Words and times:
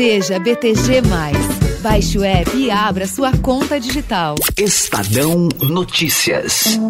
Seja 0.00 0.38
BTG. 0.38 1.02
Baixe 1.82 2.16
o 2.16 2.24
app 2.24 2.56
e 2.56 2.70
abra 2.70 3.06
sua 3.06 3.36
conta 3.36 3.78
digital. 3.78 4.34
Estadão 4.56 5.46
Notícias. 5.60 6.80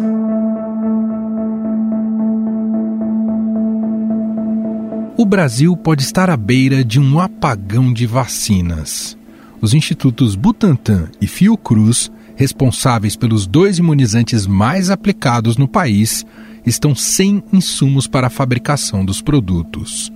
O 5.17 5.25
Brasil 5.25 5.75
pode 5.75 6.03
estar 6.03 6.29
à 6.29 6.37
beira 6.37 6.85
de 6.85 7.01
um 7.01 7.19
apagão 7.19 7.91
de 7.91 8.05
vacinas. 8.05 9.17
Os 9.59 9.73
institutos 9.73 10.33
Butantan 10.37 11.09
e 11.19 11.27
Fiocruz, 11.27 12.09
responsáveis 12.37 13.17
pelos 13.17 13.45
dois 13.45 13.77
imunizantes 13.77 14.47
mais 14.47 14.89
aplicados 14.89 15.57
no 15.57 15.67
país, 15.67 16.25
estão 16.65 16.95
sem 16.95 17.43
insumos 17.51 18.07
para 18.07 18.27
a 18.27 18.29
fabricação 18.29 19.03
dos 19.03 19.21
produtos. 19.21 20.09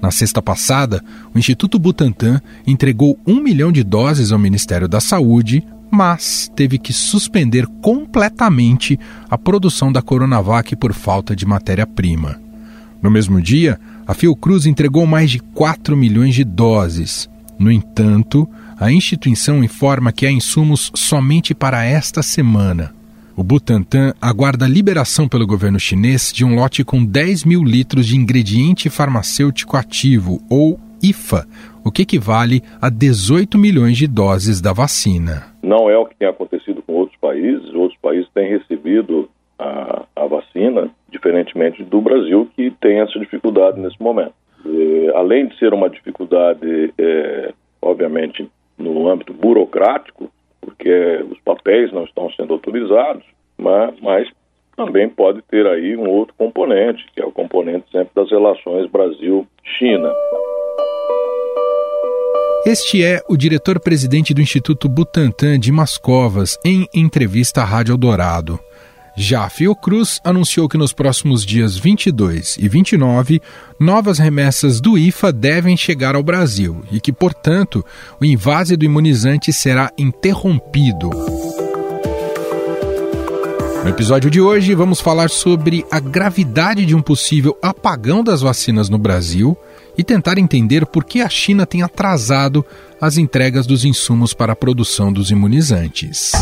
Na 0.00 0.10
sexta 0.10 0.42
passada, 0.42 1.02
o 1.34 1.38
Instituto 1.38 1.78
Butantan 1.78 2.40
entregou 2.66 3.18
um 3.26 3.40
milhão 3.40 3.72
de 3.72 3.82
doses 3.82 4.32
ao 4.32 4.38
Ministério 4.38 4.86
da 4.86 5.00
Saúde, 5.00 5.66
mas 5.90 6.50
teve 6.54 6.78
que 6.78 6.92
suspender 6.92 7.66
completamente 7.80 8.98
a 9.30 9.38
produção 9.38 9.90
da 9.90 10.02
Coronavac 10.02 10.76
por 10.76 10.92
falta 10.92 11.34
de 11.34 11.46
matéria-prima. 11.46 12.40
No 13.02 13.10
mesmo 13.10 13.40
dia, 13.40 13.78
a 14.06 14.14
Fiocruz 14.14 14.66
entregou 14.66 15.06
mais 15.06 15.30
de 15.30 15.38
4 15.38 15.96
milhões 15.96 16.34
de 16.34 16.44
doses. 16.44 17.28
No 17.58 17.70
entanto, 17.70 18.48
a 18.78 18.92
instituição 18.92 19.64
informa 19.64 20.12
que 20.12 20.26
há 20.26 20.30
insumos 20.30 20.92
somente 20.94 21.54
para 21.54 21.84
esta 21.84 22.22
semana. 22.22 22.95
O 23.38 23.44
Butantan 23.44 24.14
aguarda 24.18 24.64
a 24.64 24.68
liberação 24.68 25.28
pelo 25.28 25.46
governo 25.46 25.78
chinês 25.78 26.32
de 26.32 26.42
um 26.42 26.54
lote 26.54 26.82
com 26.82 27.04
10 27.04 27.44
mil 27.44 27.62
litros 27.62 28.06
de 28.06 28.16
ingrediente 28.16 28.88
farmacêutico 28.88 29.76
ativo, 29.76 30.40
ou 30.50 30.80
IFA, 31.02 31.44
o 31.84 31.92
que 31.92 32.00
equivale 32.00 32.62
a 32.80 32.88
18 32.88 33.58
milhões 33.58 33.98
de 33.98 34.06
doses 34.06 34.62
da 34.62 34.72
vacina. 34.72 35.54
Não 35.62 35.90
é 35.90 35.98
o 35.98 36.06
que 36.06 36.16
tem 36.16 36.26
acontecido 36.26 36.80
com 36.80 36.94
outros 36.94 37.20
países. 37.20 37.74
Outros 37.74 38.00
países 38.00 38.26
têm 38.32 38.48
recebido 38.48 39.28
a, 39.58 40.04
a 40.16 40.26
vacina, 40.26 40.88
diferentemente 41.10 41.84
do 41.84 42.00
Brasil, 42.00 42.48
que 42.56 42.70
tem 42.80 43.00
essa 43.00 43.18
dificuldade 43.18 43.78
nesse 43.78 44.00
momento. 44.00 44.32
E, 44.64 45.12
além 45.14 45.46
de 45.46 45.58
ser 45.58 45.74
uma 45.74 45.90
dificuldade, 45.90 46.94
é, 46.96 47.52
obviamente, 47.82 48.48
no 48.78 49.06
âmbito 49.06 49.34
burocrático, 49.34 50.30
porque 50.66 51.24
os 51.30 51.38
papéis 51.44 51.92
não 51.92 52.02
estão 52.02 52.28
sendo 52.32 52.54
autorizados, 52.54 53.22
mas, 53.56 53.94
mas 54.02 54.28
também 54.76 55.08
pode 55.08 55.40
ter 55.42 55.64
aí 55.64 55.96
um 55.96 56.10
outro 56.10 56.34
componente, 56.36 57.06
que 57.14 57.22
é 57.22 57.24
o 57.24 57.30
componente 57.30 57.86
sempre 57.92 58.10
das 58.16 58.28
relações 58.28 58.90
Brasil-China. 58.90 60.12
Este 62.66 63.04
é 63.04 63.20
o 63.28 63.36
diretor-presidente 63.36 64.34
do 64.34 64.40
Instituto 64.40 64.88
Butantan 64.88 65.56
de 65.56 65.70
Mascovas, 65.70 66.58
em 66.64 66.84
entrevista 66.92 67.60
à 67.60 67.64
Rádio 67.64 67.92
Eldorado. 67.92 68.58
Já 69.18 69.44
a 69.44 69.48
Fiocruz 69.48 70.20
anunciou 70.22 70.68
que 70.68 70.76
nos 70.76 70.92
próximos 70.92 71.42
dias 71.42 71.78
22 71.78 72.58
e 72.60 72.68
29, 72.68 73.40
novas 73.80 74.18
remessas 74.18 74.78
do 74.78 74.98
IFA 74.98 75.32
devem 75.32 75.74
chegar 75.74 76.14
ao 76.14 76.22
Brasil 76.22 76.84
e 76.92 77.00
que, 77.00 77.10
portanto, 77.10 77.82
o 78.20 78.24
invase 78.26 78.76
do 78.76 78.84
imunizante 78.84 79.54
será 79.54 79.90
interrompido. 79.96 81.08
No 83.82 83.88
episódio 83.88 84.30
de 84.30 84.40
hoje, 84.40 84.74
vamos 84.74 85.00
falar 85.00 85.30
sobre 85.30 85.86
a 85.90 85.98
gravidade 85.98 86.84
de 86.84 86.94
um 86.94 87.00
possível 87.00 87.56
apagão 87.62 88.22
das 88.22 88.42
vacinas 88.42 88.90
no 88.90 88.98
Brasil 88.98 89.56
e 89.96 90.04
tentar 90.04 90.36
entender 90.36 90.84
por 90.84 91.04
que 91.04 91.22
a 91.22 91.28
China 91.28 91.64
tem 91.64 91.82
atrasado 91.82 92.66
as 93.00 93.16
entregas 93.16 93.66
dos 93.66 93.82
insumos 93.82 94.34
para 94.34 94.52
a 94.52 94.56
produção 94.56 95.10
dos 95.10 95.30
imunizantes. 95.30 96.32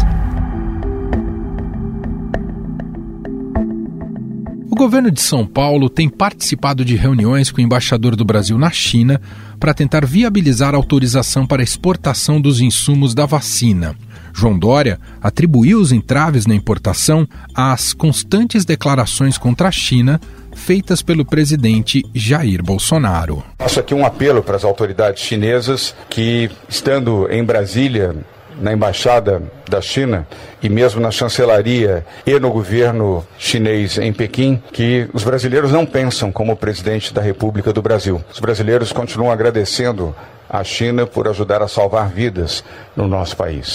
O 4.74 4.76
governo 4.76 5.08
de 5.08 5.22
São 5.22 5.46
Paulo 5.46 5.88
tem 5.88 6.08
participado 6.08 6.84
de 6.84 6.96
reuniões 6.96 7.48
com 7.48 7.58
o 7.58 7.60
embaixador 7.60 8.16
do 8.16 8.24
Brasil 8.24 8.58
na 8.58 8.72
China 8.72 9.20
para 9.60 9.72
tentar 9.72 10.04
viabilizar 10.04 10.74
a 10.74 10.76
autorização 10.76 11.46
para 11.46 11.62
exportação 11.62 12.40
dos 12.40 12.60
insumos 12.60 13.14
da 13.14 13.24
vacina. 13.24 13.94
João 14.34 14.58
Dória 14.58 14.98
atribuiu 15.22 15.78
os 15.78 15.92
entraves 15.92 16.44
na 16.44 16.56
importação 16.56 17.24
às 17.54 17.92
constantes 17.92 18.64
declarações 18.64 19.38
contra 19.38 19.68
a 19.68 19.70
China 19.70 20.20
feitas 20.56 21.02
pelo 21.02 21.24
presidente 21.24 22.02
Jair 22.12 22.60
Bolsonaro. 22.60 23.44
Faço 23.60 23.78
aqui 23.78 23.94
um 23.94 24.04
apelo 24.04 24.42
para 24.42 24.56
as 24.56 24.64
autoridades 24.64 25.22
chinesas 25.22 25.94
que, 26.10 26.50
estando 26.68 27.28
em 27.30 27.44
Brasília, 27.44 28.16
na 28.60 28.72
embaixada 28.72 29.42
da 29.68 29.80
China 29.80 30.26
e 30.62 30.68
mesmo 30.68 31.00
na 31.00 31.10
chancelaria 31.10 32.04
e 32.26 32.38
no 32.38 32.50
governo 32.50 33.26
chinês 33.38 33.98
em 33.98 34.12
Pequim 34.12 34.62
que 34.72 35.08
os 35.12 35.24
brasileiros 35.24 35.72
não 35.72 35.84
pensam 35.84 36.30
como 36.30 36.52
o 36.52 36.56
presidente 36.56 37.12
da 37.12 37.20
República 37.20 37.72
do 37.72 37.82
Brasil. 37.82 38.22
Os 38.32 38.40
brasileiros 38.40 38.92
continuam 38.92 39.32
agradecendo 39.32 40.14
à 40.48 40.62
China 40.62 41.06
por 41.06 41.28
ajudar 41.28 41.62
a 41.62 41.68
salvar 41.68 42.08
vidas 42.08 42.64
no 42.96 43.08
nosso 43.08 43.36
país. 43.36 43.74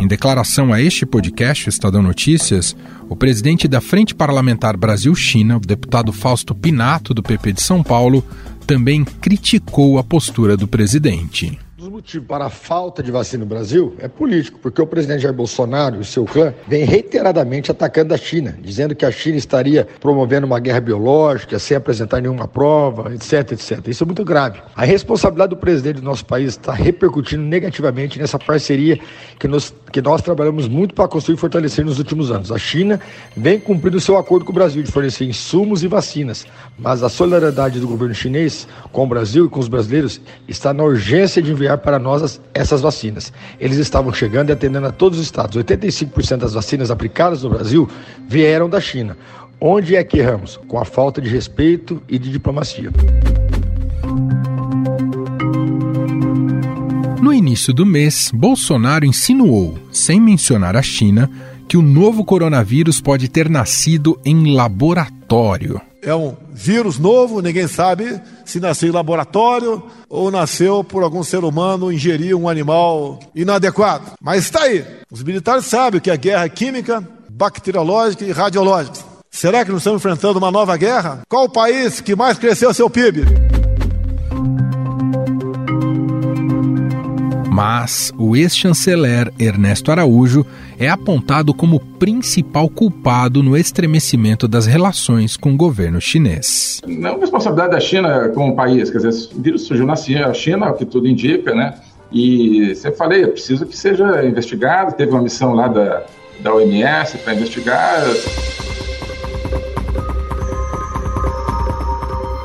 Em 0.00 0.06
declaração 0.06 0.72
a 0.72 0.82
este 0.82 1.06
podcast, 1.06 1.68
Estadão 1.68 2.02
Notícias, 2.02 2.76
o 3.08 3.16
presidente 3.16 3.66
da 3.66 3.80
Frente 3.80 4.14
Parlamentar 4.14 4.76
Brasil-China, 4.76 5.56
o 5.56 5.60
deputado 5.60 6.12
Fausto 6.12 6.54
Pinato, 6.54 7.14
do 7.14 7.22
PP 7.22 7.52
de 7.52 7.62
São 7.62 7.82
Paulo, 7.82 8.22
também 8.66 9.04
criticou 9.04 9.98
a 9.98 10.04
postura 10.04 10.56
do 10.56 10.66
presidente 10.66 11.58
motivo 12.04 12.26
para 12.26 12.44
a 12.44 12.50
falta 12.50 13.02
de 13.02 13.10
vacina 13.10 13.44
no 13.44 13.48
Brasil 13.48 13.96
é 13.98 14.06
político, 14.06 14.58
porque 14.58 14.80
o 14.80 14.86
presidente 14.86 15.22
Jair 15.22 15.34
Bolsonaro 15.34 16.02
e 16.02 16.04
seu 16.04 16.26
clã 16.26 16.52
vêm 16.68 16.84
reiteradamente 16.84 17.70
atacando 17.70 18.12
a 18.12 18.18
China, 18.18 18.54
dizendo 18.60 18.94
que 18.94 19.06
a 19.06 19.10
China 19.10 19.38
estaria 19.38 19.88
promovendo 20.00 20.46
uma 20.46 20.60
guerra 20.60 20.80
biológica 20.80 21.58
sem 21.58 21.74
apresentar 21.74 22.20
nenhuma 22.20 22.46
prova, 22.46 23.14
etc, 23.14 23.52
etc. 23.52 23.88
Isso 23.88 24.04
é 24.04 24.06
muito 24.06 24.22
grave. 24.22 24.60
A 24.76 24.84
responsabilidade 24.84 25.50
do 25.50 25.56
presidente 25.56 25.96
do 25.96 26.02
nosso 26.02 26.26
país 26.26 26.50
está 26.50 26.74
repercutindo 26.74 27.42
negativamente 27.42 28.18
nessa 28.18 28.38
parceria 28.38 29.00
que 29.38 29.48
nós, 29.48 29.74
que 29.94 30.02
nós 30.02 30.20
trabalhamos 30.22 30.66
muito 30.66 30.92
para 30.92 31.06
construir 31.06 31.36
e 31.36 31.38
fortalecer 31.38 31.84
nos 31.84 32.00
últimos 32.00 32.28
anos. 32.28 32.50
A 32.50 32.58
China 32.58 32.98
vem 33.36 33.60
cumprindo 33.60 34.00
seu 34.00 34.18
acordo 34.18 34.44
com 34.44 34.50
o 34.50 34.54
Brasil 34.54 34.82
de 34.82 34.90
fornecer 34.90 35.24
insumos 35.24 35.84
e 35.84 35.86
vacinas, 35.86 36.44
mas 36.76 37.04
a 37.04 37.08
solidariedade 37.08 37.78
do 37.78 37.86
governo 37.86 38.12
chinês 38.12 38.66
com 38.90 39.04
o 39.04 39.06
Brasil 39.06 39.46
e 39.46 39.48
com 39.48 39.60
os 39.60 39.68
brasileiros 39.68 40.20
está 40.48 40.74
na 40.74 40.82
urgência 40.82 41.40
de 41.40 41.52
enviar 41.52 41.78
para 41.78 41.96
nós 42.00 42.40
essas 42.52 42.80
vacinas. 42.80 43.32
Eles 43.60 43.78
estavam 43.78 44.12
chegando 44.12 44.48
e 44.48 44.52
atendendo 44.52 44.88
a 44.88 44.90
todos 44.90 45.16
os 45.16 45.24
estados. 45.24 45.56
85% 45.56 46.38
das 46.38 46.54
vacinas 46.54 46.90
aplicadas 46.90 47.44
no 47.44 47.50
Brasil 47.50 47.88
vieram 48.26 48.68
da 48.68 48.80
China. 48.80 49.16
Onde 49.60 49.94
é 49.94 50.02
que 50.02 50.18
erramos? 50.18 50.56
Com 50.66 50.76
a 50.76 50.84
falta 50.84 51.20
de 51.20 51.28
respeito 51.28 52.02
e 52.08 52.18
de 52.18 52.32
diplomacia. 52.32 52.90
No 57.24 57.32
início 57.32 57.72
do 57.72 57.86
mês, 57.86 58.30
Bolsonaro 58.34 59.06
insinuou, 59.06 59.78
sem 59.90 60.20
mencionar 60.20 60.76
a 60.76 60.82
China, 60.82 61.30
que 61.66 61.74
o 61.74 61.80
novo 61.80 62.22
coronavírus 62.22 63.00
pode 63.00 63.30
ter 63.30 63.48
nascido 63.48 64.20
em 64.26 64.54
laboratório 64.54 65.80
é 66.02 66.14
um 66.14 66.36
vírus 66.52 66.98
novo, 66.98 67.40
ninguém 67.40 67.66
sabe 67.66 68.20
se 68.44 68.60
nasceu 68.60 68.90
em 68.90 68.92
laboratório 68.92 69.82
ou 70.06 70.30
nasceu 70.30 70.84
por 70.84 71.02
algum 71.02 71.22
ser 71.22 71.42
humano 71.44 71.90
ingerir 71.90 72.36
um 72.36 72.46
animal 72.46 73.18
inadequado. 73.34 74.12
Mas 74.20 74.44
está 74.44 74.64
aí. 74.64 74.84
Os 75.10 75.22
militares 75.22 75.64
sabem 75.64 76.02
que 76.02 76.10
é 76.10 76.16
guerra 76.18 76.46
química, 76.50 77.02
bacteriológica 77.30 78.22
e 78.22 78.32
radiológica. 78.32 78.98
Será 79.30 79.64
que 79.64 79.72
nós 79.72 79.80
estamos 79.80 79.98
enfrentando 79.98 80.38
uma 80.38 80.50
nova 80.50 80.76
guerra? 80.76 81.22
Qual 81.26 81.44
o 81.46 81.50
país 81.50 82.02
que 82.02 82.14
mais 82.14 82.36
cresceu 82.36 82.74
seu 82.74 82.90
PIB? 82.90 83.24
Mas 87.54 88.12
o 88.18 88.34
ex-chanceler 88.34 89.32
Ernesto 89.38 89.92
Araújo 89.92 90.44
é 90.76 90.88
apontado 90.88 91.54
como 91.54 91.78
principal 91.78 92.68
culpado 92.68 93.44
no 93.44 93.56
estremecimento 93.56 94.48
das 94.48 94.66
relações 94.66 95.36
com 95.36 95.52
o 95.52 95.56
governo 95.56 96.00
chinês. 96.00 96.80
Não 96.84 97.10
é 97.10 97.20
responsabilidade 97.20 97.70
da 97.70 97.78
China 97.78 98.28
como 98.30 98.56
país, 98.56 98.90
quer 98.90 98.98
dizer, 98.98 99.32
o 99.32 99.40
vírus 99.40 99.62
surgiu 99.62 99.86
na 99.86 99.94
China, 99.94 100.70
o 100.70 100.74
que 100.74 100.84
tudo 100.84 101.06
indica, 101.06 101.54
né? 101.54 101.76
E 102.10 102.74
você 102.74 102.90
falei, 102.90 103.22
é 103.22 103.28
preciso 103.28 103.64
que 103.64 103.76
seja 103.76 104.26
investigado. 104.26 104.92
Teve 104.96 105.12
uma 105.12 105.22
missão 105.22 105.54
lá 105.54 105.68
da, 105.68 106.02
da 106.40 106.52
OMS 106.52 107.18
para 107.18 107.34
investigar. 107.34 108.02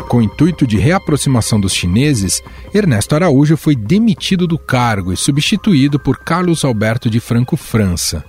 Com 0.09 0.17
o 0.17 0.21
intuito 0.23 0.65
de 0.65 0.75
reaproximação 0.79 1.59
dos 1.59 1.71
chineses, 1.71 2.41
Ernesto 2.73 3.13
Araújo 3.13 3.55
foi 3.55 3.75
demitido 3.75 4.47
do 4.47 4.57
cargo 4.57 5.13
e 5.13 5.17
substituído 5.17 5.99
por 5.99 6.17
Carlos 6.17 6.65
Alberto 6.65 7.11
de 7.11 7.19
Franco 7.19 7.55
França. 7.55 8.25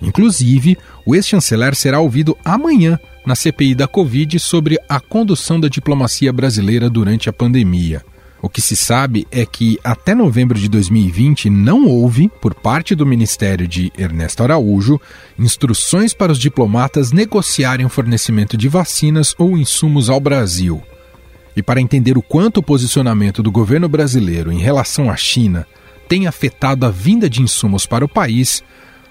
Inclusive, 0.00 0.78
o 1.04 1.12
ex-chanceler 1.12 1.74
será 1.74 1.98
ouvido 1.98 2.38
amanhã 2.44 3.00
na 3.26 3.34
CPI 3.34 3.74
da 3.74 3.88
Covid 3.88 4.38
sobre 4.38 4.78
a 4.88 5.00
condução 5.00 5.58
da 5.58 5.66
diplomacia 5.66 6.32
brasileira 6.32 6.88
durante 6.88 7.28
a 7.28 7.32
pandemia. 7.32 8.04
O 8.40 8.48
que 8.48 8.60
se 8.60 8.76
sabe 8.76 9.26
é 9.32 9.44
que 9.44 9.76
até 9.82 10.14
novembro 10.14 10.56
de 10.56 10.68
2020 10.68 11.50
não 11.50 11.88
houve, 11.88 12.30
por 12.40 12.54
parte 12.54 12.94
do 12.94 13.04
Ministério 13.04 13.66
de 13.66 13.92
Ernesto 13.98 14.44
Araújo, 14.44 15.00
instruções 15.36 16.14
para 16.14 16.30
os 16.30 16.38
diplomatas 16.38 17.10
negociarem 17.10 17.84
o 17.84 17.88
fornecimento 17.88 18.56
de 18.56 18.68
vacinas 18.68 19.34
ou 19.36 19.58
insumos 19.58 20.08
ao 20.08 20.20
Brasil. 20.20 20.80
E 21.56 21.62
para 21.62 21.80
entender 21.80 22.18
o 22.18 22.22
quanto 22.22 22.58
o 22.58 22.62
posicionamento 22.62 23.42
do 23.42 23.50
governo 23.50 23.88
brasileiro 23.88 24.50
em 24.50 24.58
relação 24.58 25.10
à 25.10 25.16
China 25.16 25.66
tem 26.08 26.26
afetado 26.26 26.84
a 26.84 26.90
vinda 26.90 27.30
de 27.30 27.42
insumos 27.42 27.86
para 27.86 28.04
o 28.04 28.08
país, 28.08 28.62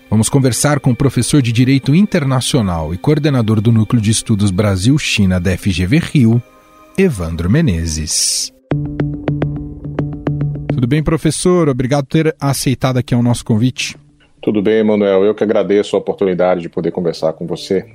vamos 0.09 0.29
conversar 0.29 0.79
com 0.79 0.91
o 0.91 0.95
professor 0.95 1.41
de 1.41 1.51
Direito 1.51 1.95
Internacional 1.95 2.93
e 2.93 2.97
coordenador 2.97 3.61
do 3.61 3.71
Núcleo 3.71 4.01
de 4.01 4.11
Estudos 4.11 4.51
Brasil-China 4.51 5.39
da 5.39 5.57
FGV 5.57 5.99
Rio, 5.99 6.41
Evandro 6.97 7.49
Menezes. 7.49 8.53
Tudo 10.67 10.87
bem, 10.87 11.01
professor? 11.01 11.69
Obrigado 11.69 12.05
por 12.05 12.11
ter 12.11 12.35
aceitado 12.39 12.97
aqui 12.97 13.15
o 13.15 13.23
nosso 13.23 13.45
convite. 13.45 13.95
Tudo 14.41 14.61
bem, 14.61 14.83
Manuel. 14.83 15.23
Eu 15.23 15.33
que 15.33 15.43
agradeço 15.43 15.95
a 15.95 15.99
oportunidade 15.99 16.61
de 16.61 16.69
poder 16.69 16.91
conversar 16.91 17.31
com 17.33 17.47
você. 17.47 17.85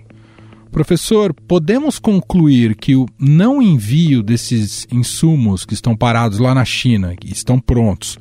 Professor, 0.71 1.33
podemos 1.33 1.99
concluir 1.99 2.77
que 2.77 2.95
o 2.95 3.07
não 3.19 3.61
envio 3.61 4.23
desses 4.23 4.87
insumos 4.93 5.65
que 5.65 5.75
estão 5.75 5.97
parados 5.97 6.39
lá 6.39 6.55
na 6.55 6.65
China, 6.65 7.17
que 7.17 7.33
estão 7.33 7.59
prontos, 7.59 8.19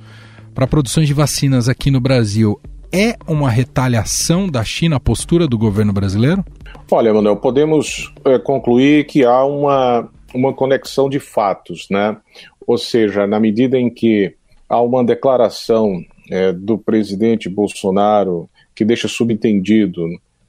para 0.55 0.65
produções 0.65 1.07
de 1.07 1.13
vacinas 1.13 1.69
aqui 1.69 1.91
no 1.91 1.99
Brasil, 1.99 2.59
é 2.91 3.15
uma 3.27 3.49
retaliação 3.49 4.47
da 4.47 4.63
China 4.63 4.95
à 4.95 4.99
postura 4.99 5.47
do 5.47 5.57
governo 5.57 5.93
brasileiro? 5.93 6.43
Olha, 6.89 7.13
Manuel, 7.13 7.35
podemos 7.35 8.11
é, 8.25 8.39
concluir 8.39 9.05
que 9.05 9.23
há 9.23 9.43
uma, 9.43 10.09
uma 10.33 10.53
conexão 10.53 11.09
de 11.09 11.19
fatos, 11.19 11.87
né? 11.91 12.17
Ou 12.65 12.77
seja, 12.77 13.27
na 13.27 13.39
medida 13.39 13.77
em 13.77 13.89
que 13.89 14.33
há 14.69 14.81
uma 14.81 15.03
declaração 15.03 16.01
é, 16.29 16.51
do 16.51 16.77
presidente 16.77 17.49
Bolsonaro 17.49 18.49
que 18.73 18.85
deixa 18.85 19.07
subentendido 19.07 20.01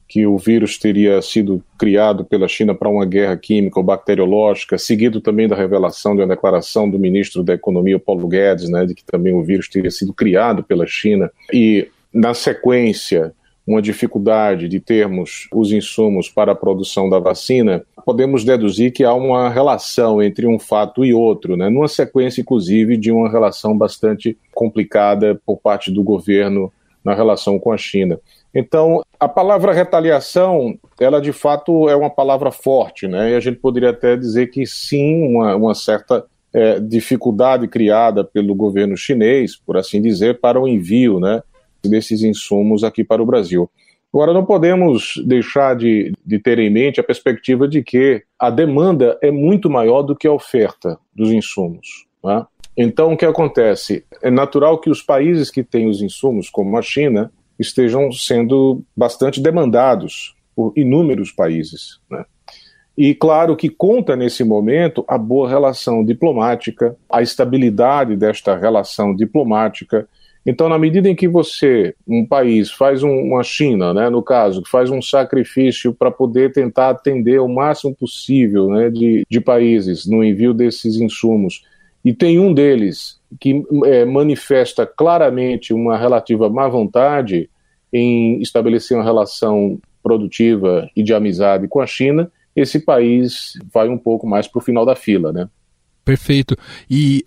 que 0.09 0.27
o 0.27 0.39
vírus 0.39 0.79
teria 0.79 1.21
sido 1.21 1.63
criado 1.79 2.25
pela 2.25 2.49
China 2.49 2.75
para 2.75 2.89
uma 2.89 3.05
guerra 3.05 3.37
química 3.37 3.79
ou 3.79 3.85
bacteriológica, 3.85 4.79
seguido 4.79 5.21
também 5.21 5.47
da 5.47 5.55
revelação 5.55 6.17
de 6.17 6.23
uma 6.23 6.29
declaração 6.29 6.89
do 6.89 6.99
ministro 6.99 7.43
da 7.45 7.53
Economia, 7.53 7.99
Paulo 7.99 8.27
Guedes, 8.27 8.71
né, 8.71 8.87
de 8.87 8.95
que 8.95 9.05
também 9.05 9.35
o 9.35 9.43
vírus 9.43 9.69
teria 9.69 9.91
sido 9.91 10.15
criado 10.15 10.65
pela 10.65 10.87
China, 10.87 11.31
e 11.53 11.87
na 12.13 12.33
sequência 12.33 13.35
uma 13.67 13.83
dificuldade 13.83 14.67
de 14.67 14.81
termos 14.81 15.47
os 15.53 15.73
insumos 15.73 16.31
para 16.31 16.53
a 16.53 16.55
produção 16.55 17.11
da 17.11 17.19
vacina, 17.19 17.85
podemos 18.03 18.43
deduzir 18.43 18.93
que 18.93 19.05
há 19.05 19.13
uma 19.13 19.51
relação 19.51 20.23
entre 20.23 20.47
um 20.47 20.59
fato 20.59 21.05
e 21.05 21.13
outro, 21.13 21.55
né? 21.55 21.69
numa 21.69 21.87
sequência, 21.87 22.41
inclusive, 22.41 22.97
de 22.97 23.13
uma 23.13 23.31
relação 23.31 23.77
bastante 23.77 24.39
complicada 24.55 25.39
por 25.45 25.59
parte 25.59 25.91
do 25.91 26.03
governo 26.03 26.73
na 27.09 27.15
relação 27.15 27.59
com 27.59 27.73
a 27.73 27.77
China. 27.79 28.21
Então, 28.55 29.03
a 29.19 29.27
palavra 29.27 29.73
retaliação, 29.73 30.79
ela 31.01 31.21
de 31.21 31.33
fato 31.33 31.89
é 31.89 31.97
uma 31.97 32.11
palavra 32.11 32.51
forte, 32.51 33.09
né? 33.09 33.33
E 33.33 33.35
a 33.35 33.41
gente 33.41 33.59
poderia 33.59 33.91
até 33.91 34.15
dizer 34.15 34.49
que 34.49 34.67
sim, 34.67 35.27
uma, 35.27 35.57
uma 35.57 35.75
certa 35.75 36.27
é, 36.53 36.79
dificuldade 36.79 37.67
criada 37.67 38.23
pelo 38.23 38.55
governo 38.55 38.95
chinês, 38.95 39.57
por 39.57 39.79
assim 39.79 40.03
dizer, 40.03 40.39
para 40.39 40.61
o 40.61 40.69
envio, 40.69 41.19
né? 41.19 41.43
desses 41.83 42.23
insumos 42.23 42.85
aqui 42.85 43.03
para 43.03 43.23
o 43.23 43.27
Brasil. 43.27 43.71
Agora, 44.13 44.35
não 44.35 44.45
podemos 44.45 45.15
deixar 45.25 45.77
de, 45.77 46.13
de, 46.27 46.39
ter 46.39 46.59
em 46.59 46.69
mente 46.69 47.01
a 47.01 47.05
perspectiva 47.05 47.69
de 47.69 47.83
que 47.83 48.23
a 48.39 48.51
demanda 48.51 49.17
é 49.23 49.31
muito 49.31 49.71
maior 49.71 50.03
do 50.03 50.17
que 50.17 50.27
a 50.27 50.33
oferta 50.33 50.99
dos 51.15 51.31
insumos. 51.31 52.07
Né? 52.25 52.45
Então, 52.79 53.13
o 53.13 53.17
que 53.17 53.27
acontece? 53.27 54.05
É 54.23 54.31
natural 54.31 54.79
que 54.79 54.89
os 54.89 55.03
países 55.03 55.51
que 55.51 55.65
têm 55.65 55.89
os 55.89 56.01
insumos, 56.01 56.49
como 56.49 56.79
a 56.79 56.83
China, 56.83 57.33
estejam 57.59 58.13
sendo 58.13 58.83
bastante 58.97 59.41
demandados 59.41 60.37
por 60.55 60.73
inúmeros 60.77 61.33
países. 61.33 61.99
Né? 62.09 62.25
E 62.97 63.15
claro 63.15 63.57
que 63.57 63.69
conta 63.69 64.15
nesse 64.15 64.45
momento 64.45 65.05
a 65.09 65.19
boa 65.19 65.49
relação 65.49 66.05
diplomática, 66.05 66.97
a 67.11 67.21
estabilidade 67.21 68.17
desta 68.17 68.57
relação 68.57 69.15
diplomática 69.15 70.09
então, 70.49 70.67
na 70.67 70.79
medida 70.79 71.11
em 71.11 71.15
que 71.15 71.29
você, 71.29 71.95
um 72.09 72.25
país, 72.25 72.71
faz 72.71 73.03
um, 73.03 73.11
uma 73.11 73.43
China, 73.43 73.93
né, 73.93 74.09
no 74.09 74.23
caso, 74.23 74.63
faz 74.67 74.89
um 74.89 75.03
sacrifício 75.03 75.93
para 75.93 76.11
poder 76.11 76.53
tentar 76.53 76.89
atender 76.89 77.39
o 77.39 77.47
máximo 77.47 77.95
possível 77.95 78.71
né, 78.71 78.89
de, 78.89 79.27
de 79.29 79.41
países 79.43 80.07
no 80.07 80.25
envio 80.25 80.55
desses 80.55 80.97
insumos, 80.97 81.65
e 82.05 82.13
tem 82.15 82.39
um 82.39 82.53
deles 82.53 83.19
que 83.41 83.63
é, 83.85 84.05
manifesta 84.05 84.87
claramente 84.87 85.75
uma 85.75 85.97
relativa 85.99 86.49
má 86.49 86.69
vontade 86.69 87.51
em 87.93 88.41
estabelecer 88.41 88.97
uma 88.97 89.05
relação 89.05 89.79
produtiva 90.03 90.89
e 90.97 91.03
de 91.03 91.13
amizade 91.13 91.69
com 91.69 91.81
a 91.81 91.87
China, 91.87 92.31
esse 92.55 92.81
país 92.81 93.53
vai 93.73 93.89
um 93.89 93.99
pouco 93.99 94.27
mais 94.27 94.47
para 94.47 94.59
o 94.59 94.63
final 94.63 94.85
da 94.85 94.97
fila, 94.97 95.33
né? 95.33 95.49
Perfeito. 96.05 96.57
E 96.91 97.23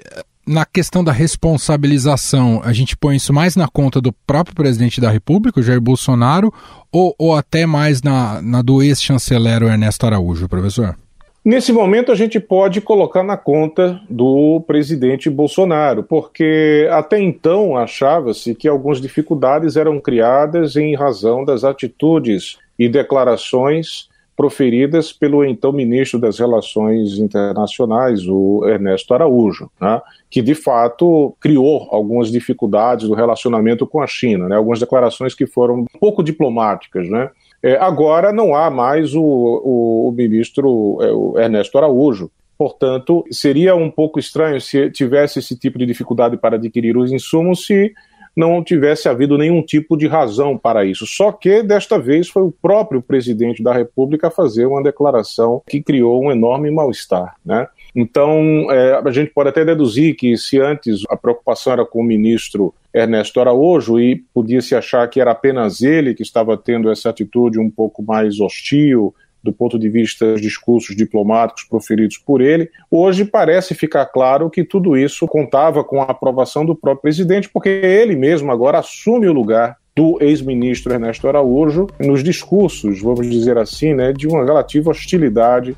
na 0.46 0.66
questão 0.66 1.04
da 1.04 1.12
responsabilização, 1.12 2.62
a 2.64 2.74
gente 2.74 2.98
põe 2.98 3.16
isso 3.16 3.32
mais 3.32 3.56
na 3.56 3.68
conta 3.68 4.02
do 4.02 4.12
próprio 4.12 4.56
presidente 4.56 5.00
da 5.00 5.10
República, 5.10 5.62
Jair 5.62 5.80
Bolsonaro, 5.80 6.52
ou, 6.92 7.16
ou 7.18 7.36
até 7.36 7.66
mais 7.66 8.02
na, 8.02 8.42
na 8.42 8.62
do 8.62 8.82
ex-chanceler 8.82 9.62
Ernesto 9.62 10.06
Araújo, 10.06 10.50
professor? 10.50 10.98
Nesse 11.44 11.74
momento, 11.74 12.12
a 12.12 12.16
gente 12.16 12.40
pode 12.40 12.82
colocar 12.82 13.24
na 13.24 13.36
conta 13.36 14.00
do 14.08 14.62
presidente 14.68 15.28
Bolsonaro, 15.28 16.04
porque 16.04 16.88
até 16.92 17.20
então 17.20 17.76
achava-se 17.76 18.54
que 18.54 18.68
algumas 18.68 19.02
dificuldades 19.02 19.76
eram 19.76 20.00
criadas 20.00 20.76
em 20.76 20.96
razão 20.96 21.44
das 21.44 21.64
atitudes 21.64 22.60
e 22.78 22.88
declarações 22.88 24.08
proferidas 24.38 25.12
pelo 25.12 25.44
então 25.44 25.72
ministro 25.72 26.20
das 26.20 26.38
Relações 26.38 27.18
Internacionais, 27.18 28.28
o 28.28 28.64
Ernesto 28.68 29.14
Araújo, 29.14 29.70
né, 29.80 30.00
que 30.30 30.44
de 30.44 30.54
fato 30.54 31.36
criou 31.40 31.88
algumas 31.92 32.32
dificuldades 32.32 33.08
do 33.08 33.16
relacionamento 33.16 33.86
com 33.86 34.00
a 34.00 34.08
China, 34.08 34.48
né, 34.48 34.56
algumas 34.56 34.80
declarações 34.80 35.34
que 35.34 35.48
foram 35.48 35.86
pouco 36.00 36.24
diplomáticas. 36.24 37.10
Né. 37.10 37.30
É, 37.64 37.76
agora 37.76 38.34
não 38.34 38.56
há 38.56 38.70
mais 38.70 39.14
o, 39.14 39.22
o, 39.22 40.10
o 40.10 40.12
ministro 40.12 40.98
é, 41.02 41.12
o 41.12 41.40
Ernesto 41.40 41.78
Araújo, 41.78 42.32
Portanto, 42.62 43.26
seria 43.32 43.76
um 43.76 43.90
pouco 43.90 44.20
estranho 44.20 44.62
se 44.62 44.92
tivesse 44.92 45.40
esse 45.40 45.58
tipo 45.58 45.80
de 45.80 45.86
dificuldade 45.88 46.38
para 46.38 46.58
adquirir 46.58 46.96
os 46.96 47.12
insumos 47.12 47.66
se 47.66 47.92
não 48.38 48.64
tivesse 48.64 49.10
havido 49.10 49.36
nenhum 49.36 49.64
tipo 49.64 49.98
de 49.98 50.06
razão 50.06 50.56
para 50.56 50.86
isso. 50.86 51.08
Só 51.08 51.32
que 51.32 51.64
desta 51.64 51.98
vez 51.98 52.30
foi 52.30 52.44
o 52.44 52.52
próprio 52.52 53.02
presidente 53.02 53.64
da 53.64 53.74
República 53.74 54.30
fazer 54.30 54.68
uma 54.68 54.84
declaração 54.84 55.64
que 55.68 55.82
criou 55.82 56.24
um 56.24 56.32
enorme 56.32 56.70
mal-estar, 56.70 57.36
né? 57.44 57.68
Então, 57.96 58.72
é, 58.72 59.02
a 59.06 59.12
gente 59.12 59.32
pode 59.32 59.50
até 59.50 59.66
deduzir 59.66 60.16
que 60.16 60.38
se 60.38 60.60
antes 60.60 61.02
a 61.10 61.18
preocupação 61.18 61.74
era 61.74 61.86
com 61.86 62.00
o 62.00 62.04
ministro 62.04 62.74
Ernesto 62.94 63.40
Araújo 63.40 64.00
e 64.00 64.24
podia 64.34 64.62
se 64.62 64.76
achar 64.76 65.08
que 65.10 65.20
era 65.20 65.32
apenas 65.32 65.82
ele 65.82 66.14
que 66.14 66.24
estava 66.24 66.58
tendo 66.58 66.90
essa 66.90 67.10
atitude 67.10 67.60
um 67.60 67.70
pouco 67.70 68.02
mais 68.04 68.40
hostil, 68.40 69.14
do 69.44 69.52
ponto 69.52 69.80
de 69.80 69.90
vista 69.90 70.34
dos 70.34 70.42
discursos 70.42 70.96
diplomáticos 70.96 71.64
proferidos 71.64 72.18
por 72.18 72.42
ele. 72.42 72.70
Hoje 72.90 73.26
parece 73.26 73.74
ficar 73.74 74.06
claro 74.06 74.50
que 74.50 74.64
tudo 74.64 74.96
isso 74.96 75.26
contava 75.28 75.84
com 75.84 76.02
a 76.02 76.06
aprovação 76.06 76.66
do 76.66 76.76
próprio 76.76 77.02
presidente, 77.02 77.50
porque 77.50 77.70
ele 77.70 78.16
mesmo 78.16 78.52
agora 78.52 78.80
assume 78.80 79.28
o 79.28 79.34
lugar 79.34 79.78
do 79.96 80.18
ex-ministro 80.22 80.94
Ernesto 80.94 81.28
Araújo 81.28 81.88
nos 82.00 82.24
discursos, 82.24 83.02
vamos 83.02 83.30
dizer 83.30 83.58
assim, 83.58 83.94
né, 83.94 84.14
de 84.14 84.28
uma 84.28 84.46
relativa 84.46 84.92
hostilidade 84.92 85.76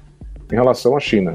em 0.51 0.55
relação 0.55 0.96
à 0.96 1.00
China. 1.00 1.32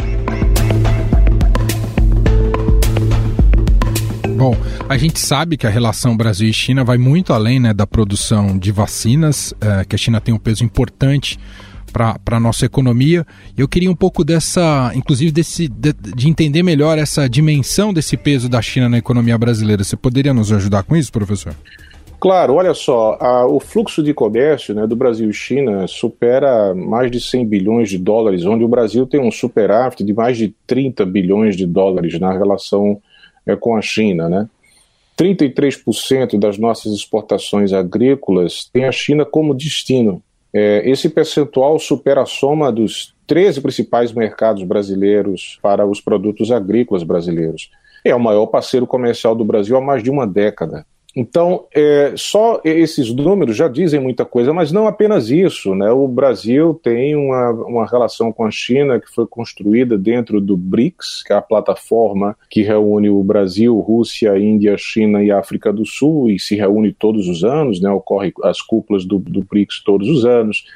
Bom, 4.38 4.54
a 4.88 4.96
gente 4.96 5.18
sabe 5.18 5.56
que 5.56 5.66
a 5.66 5.70
relação 5.70 6.16
Brasil 6.16 6.48
e 6.48 6.52
China 6.52 6.84
vai 6.84 6.96
muito 6.96 7.32
além 7.32 7.58
né, 7.58 7.74
da 7.74 7.84
produção 7.84 8.56
de 8.56 8.70
vacinas, 8.70 9.52
é, 9.60 9.84
que 9.84 9.96
a 9.96 9.98
China 9.98 10.20
tem 10.20 10.32
um 10.32 10.38
peso 10.38 10.62
importante 10.62 11.40
para 11.92 12.36
a 12.36 12.38
nossa 12.38 12.64
economia. 12.64 13.26
Eu 13.56 13.66
queria 13.66 13.90
um 13.90 13.96
pouco 13.96 14.22
dessa, 14.22 14.92
inclusive 14.94 15.32
desse, 15.32 15.66
de, 15.66 15.92
de, 15.92 16.28
entender 16.28 16.62
melhor 16.62 16.98
essa 16.98 17.28
dimensão 17.28 17.92
desse 17.92 18.16
peso 18.16 18.48
da 18.48 18.62
China 18.62 18.88
na 18.88 18.98
economia 18.98 19.36
brasileira. 19.36 19.82
Você 19.82 19.96
poderia 19.96 20.32
nos 20.32 20.52
ajudar 20.52 20.84
com 20.84 20.94
isso, 20.94 21.10
professor? 21.10 21.52
Claro, 22.20 22.54
olha 22.54 22.74
só, 22.74 23.18
a, 23.20 23.44
o 23.44 23.58
fluxo 23.58 24.04
de 24.04 24.14
comércio 24.14 24.72
né, 24.72 24.86
do 24.86 24.94
Brasil 24.94 25.28
e 25.28 25.34
China 25.34 25.88
supera 25.88 26.72
mais 26.76 27.10
de 27.10 27.20
100 27.20 27.44
bilhões 27.44 27.88
de 27.88 27.98
dólares, 27.98 28.44
onde 28.44 28.62
o 28.62 28.68
Brasil 28.68 29.04
tem 29.04 29.20
um 29.20 29.32
superávit 29.32 30.04
de 30.04 30.14
mais 30.14 30.38
de 30.38 30.54
30 30.64 31.04
bilhões 31.04 31.56
de 31.56 31.66
dólares 31.66 32.20
na 32.20 32.32
relação 32.32 33.00
é, 33.48 33.56
com 33.56 33.76
a 33.76 33.82
China, 33.82 34.28
né? 34.28 34.48
33% 35.18 36.38
das 36.38 36.58
nossas 36.58 36.92
exportações 36.92 37.72
agrícolas 37.72 38.70
tem 38.72 38.84
a 38.84 38.92
China 38.92 39.24
como 39.24 39.52
destino. 39.52 40.22
É, 40.54 40.88
esse 40.88 41.08
percentual 41.08 41.78
supera 41.78 42.22
a 42.22 42.26
soma 42.26 42.70
dos 42.70 43.14
13 43.26 43.60
principais 43.60 44.12
mercados 44.12 44.62
brasileiros 44.62 45.58
para 45.60 45.84
os 45.84 46.00
produtos 46.00 46.52
agrícolas 46.52 47.02
brasileiros. 47.02 47.70
é 48.04 48.14
o 48.14 48.20
maior 48.20 48.46
parceiro 48.46 48.86
comercial 48.86 49.34
do 49.34 49.44
Brasil 49.44 49.76
há 49.76 49.80
mais 49.80 50.02
de 50.02 50.10
uma 50.10 50.26
década. 50.26 50.86
Então, 51.20 51.66
é, 51.74 52.12
só 52.14 52.60
esses 52.64 53.12
números 53.12 53.56
já 53.56 53.66
dizem 53.66 53.98
muita 53.98 54.24
coisa, 54.24 54.52
mas 54.52 54.70
não 54.70 54.86
apenas 54.86 55.30
isso. 55.30 55.74
Né? 55.74 55.90
O 55.90 56.06
Brasil 56.06 56.78
tem 56.80 57.16
uma, 57.16 57.50
uma 57.50 57.86
relação 57.88 58.30
com 58.32 58.44
a 58.44 58.52
China 58.52 59.00
que 59.00 59.12
foi 59.12 59.26
construída 59.26 59.98
dentro 59.98 60.40
do 60.40 60.56
BRICS, 60.56 61.24
que 61.26 61.32
é 61.32 61.36
a 61.36 61.42
plataforma 61.42 62.36
que 62.48 62.62
reúne 62.62 63.10
o 63.10 63.20
Brasil, 63.24 63.76
Rússia, 63.80 64.38
Índia, 64.38 64.76
China 64.78 65.20
e 65.20 65.32
África 65.32 65.72
do 65.72 65.84
Sul, 65.84 66.30
e 66.30 66.38
se 66.38 66.54
reúne 66.54 66.92
todos 66.92 67.26
os 67.26 67.42
anos, 67.42 67.80
né? 67.80 67.90
ocorre 67.90 68.32
as 68.44 68.62
cúpulas 68.62 69.04
do, 69.04 69.18
do 69.18 69.42
BRICS 69.42 69.82
todos 69.82 70.08
os 70.08 70.24
anos. 70.24 70.66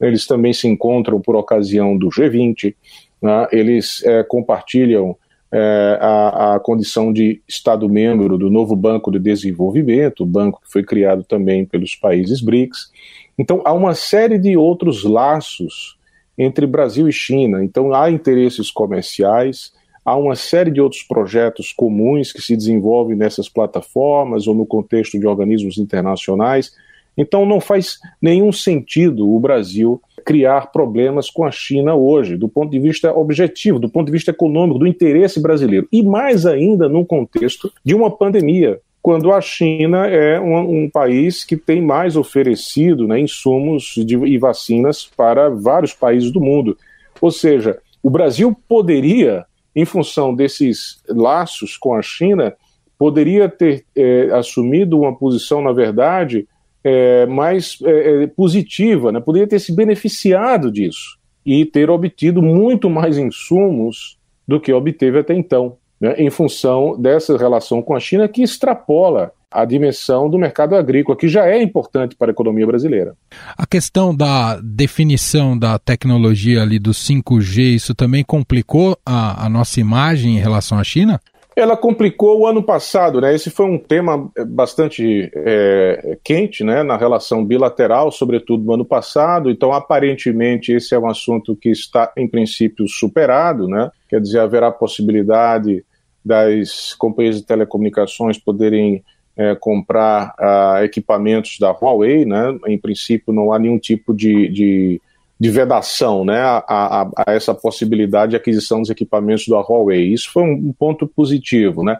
Eles 0.00 0.28
também 0.28 0.52
se 0.52 0.68
encontram 0.68 1.20
por 1.20 1.34
ocasião 1.34 1.98
do 1.98 2.08
G20, 2.08 2.72
né? 3.20 3.48
eles 3.50 4.00
é, 4.04 4.22
compartilham 4.22 5.16
é, 5.50 5.98
a, 6.00 6.54
a, 6.54 6.60
condição 6.60 7.12
de 7.12 7.40
Estado-membro 7.48 8.36
do 8.36 8.50
novo 8.50 8.76
Banco 8.76 9.10
de 9.10 9.18
Desenvolvimento, 9.18 10.26
banco 10.26 10.60
que 10.60 10.70
foi 10.70 10.82
criado 10.82 11.24
também 11.24 11.64
pelos 11.64 11.94
países 11.94 12.40
BRICS. 12.40 12.90
Então, 13.38 13.62
há 13.64 13.72
uma 13.72 13.94
série 13.94 14.38
de 14.38 14.56
outros 14.56 15.04
laços 15.04 15.96
entre 16.36 16.66
Brasil 16.66 17.08
e 17.08 17.12
China. 17.12 17.64
Então, 17.64 17.94
há 17.94 18.10
interesses 18.10 18.70
comerciais, 18.70 19.72
há 20.04 20.16
uma 20.16 20.36
série 20.36 20.70
de 20.70 20.80
outros 20.80 21.02
projetos 21.02 21.72
comuns 21.72 22.32
que 22.32 22.42
se 22.42 22.56
desenvolvem 22.56 23.16
nessas 23.16 23.48
plataformas 23.48 24.46
ou 24.46 24.54
no 24.54 24.66
contexto 24.66 25.18
de 25.18 25.26
organismos 25.26 25.78
internacionais. 25.78 26.72
Então, 27.18 27.44
não 27.44 27.60
faz 27.60 27.98
nenhum 28.22 28.52
sentido 28.52 29.28
o 29.28 29.40
Brasil 29.40 30.00
criar 30.24 30.70
problemas 30.70 31.28
com 31.28 31.44
a 31.44 31.50
China 31.50 31.96
hoje, 31.96 32.36
do 32.36 32.48
ponto 32.48 32.70
de 32.70 32.78
vista 32.78 33.12
objetivo, 33.12 33.80
do 33.80 33.88
ponto 33.88 34.06
de 34.06 34.12
vista 34.12 34.30
econômico, 34.30 34.78
do 34.78 34.86
interesse 34.86 35.40
brasileiro. 35.40 35.88
E 35.90 36.02
mais 36.02 36.46
ainda 36.46 36.88
no 36.88 37.04
contexto 37.04 37.72
de 37.84 37.94
uma 37.94 38.10
pandemia, 38.10 38.80
quando 39.02 39.32
a 39.32 39.40
China 39.40 40.06
é 40.06 40.38
um, 40.38 40.84
um, 40.84 40.90
país 40.90 41.44
que 41.44 41.56
tem 41.56 41.80
mais 41.80 42.14
oferecido 42.14 43.08
né, 43.08 43.18
insumos 43.18 43.94
de, 43.96 44.16
e 44.16 44.38
vacinas 44.38 45.10
para 45.16 45.48
vários 45.48 45.94
países 45.94 46.30
do 46.30 46.40
mundo. 46.40 46.76
Ou 47.20 47.30
seja, 47.30 47.78
o 48.02 48.10
Brasil 48.10 48.56
poderia, 48.68 49.44
em 49.74 49.84
função 49.84 50.34
desses 50.34 51.02
laços 51.08 51.76
com 51.76 51.94
a 51.94 52.02
China, 52.02 52.54
poderia 52.98 53.48
ter 53.48 53.84
é, 53.96 54.30
assumido 54.32 55.00
uma 55.00 55.16
posição, 55.16 55.62
na 55.62 55.72
verdade, 55.72 56.46
é, 56.88 57.26
mais 57.26 57.78
é, 57.84 58.22
é, 58.22 58.26
positiva, 58.26 59.12
né? 59.12 59.20
poderia 59.20 59.46
ter 59.46 59.58
se 59.58 59.74
beneficiado 59.74 60.72
disso 60.72 61.18
e 61.44 61.66
ter 61.66 61.90
obtido 61.90 62.42
muito 62.42 62.88
mais 62.88 63.18
insumos 63.18 64.18
do 64.46 64.58
que 64.58 64.72
obteve 64.72 65.18
até 65.18 65.34
então, 65.34 65.76
né? 66.00 66.14
em 66.16 66.30
função 66.30 66.98
dessa 66.98 67.36
relação 67.36 67.82
com 67.82 67.94
a 67.94 68.00
China 68.00 68.26
que 68.26 68.42
extrapola 68.42 69.32
a 69.50 69.64
dimensão 69.64 70.28
do 70.28 70.38
mercado 70.38 70.74
agrícola, 70.74 71.16
que 71.16 71.28
já 71.28 71.46
é 71.46 71.62
importante 71.62 72.14
para 72.14 72.30
a 72.30 72.32
economia 72.32 72.66
brasileira. 72.66 73.14
A 73.56 73.66
questão 73.66 74.14
da 74.14 74.60
definição 74.62 75.58
da 75.58 75.78
tecnologia 75.78 76.62
ali 76.62 76.78
do 76.78 76.90
5G, 76.90 77.74
isso 77.74 77.94
também 77.94 78.22
complicou 78.22 78.96
a, 79.04 79.46
a 79.46 79.48
nossa 79.48 79.80
imagem 79.80 80.36
em 80.36 80.40
relação 80.40 80.78
à 80.78 80.84
China? 80.84 81.18
Ela 81.58 81.76
complicou 81.76 82.38
o 82.38 82.46
ano 82.46 82.62
passado, 82.62 83.20
né? 83.20 83.34
Esse 83.34 83.50
foi 83.50 83.66
um 83.66 83.76
tema 83.76 84.30
eh, 84.36 84.44
bastante 84.44 85.28
é, 85.34 86.16
quente, 86.22 86.62
né, 86.62 86.84
na 86.84 86.96
relação 86.96 87.44
bilateral, 87.44 88.12
sobretudo 88.12 88.62
no 88.62 88.74
ano 88.74 88.84
passado. 88.84 89.50
Então, 89.50 89.72
aparentemente, 89.72 90.72
esse 90.72 90.94
é 90.94 90.98
um 91.00 91.08
assunto 91.08 91.56
que 91.56 91.68
está, 91.68 92.12
em 92.16 92.28
princípio, 92.28 92.86
superado, 92.86 93.66
né? 93.66 93.90
Quer 94.08 94.20
dizer, 94.20 94.38
haverá 94.38 94.70
possibilidade 94.70 95.84
das 96.24 96.94
companhias 96.94 97.34
de 97.34 97.42
telecomunicações 97.42 98.38
poderem 98.38 99.02
é, 99.36 99.56
comprar 99.56 100.36
uh, 100.38 100.84
equipamentos 100.84 101.58
da 101.58 101.72
Huawei, 101.72 102.24
né? 102.24 102.56
Em 102.68 102.78
princípio, 102.78 103.32
não 103.32 103.52
há 103.52 103.58
nenhum 103.58 103.80
tipo 103.80 104.14
de, 104.14 104.48
de 104.48 105.02
de 105.40 105.50
vedação 105.50 106.24
né, 106.24 106.40
a, 106.40 106.64
a, 106.68 107.10
a, 107.16 107.32
essa 107.32 107.54
possibilidade 107.54 108.30
de 108.30 108.36
aquisição 108.36 108.80
dos 108.80 108.90
equipamentos 108.90 109.46
da 109.46 109.60
Huawei. 109.60 110.12
Isso 110.12 110.32
foi 110.32 110.42
um, 110.42 110.72
ponto 110.72 111.06
positivo. 111.06 111.84
Né? 111.84 111.98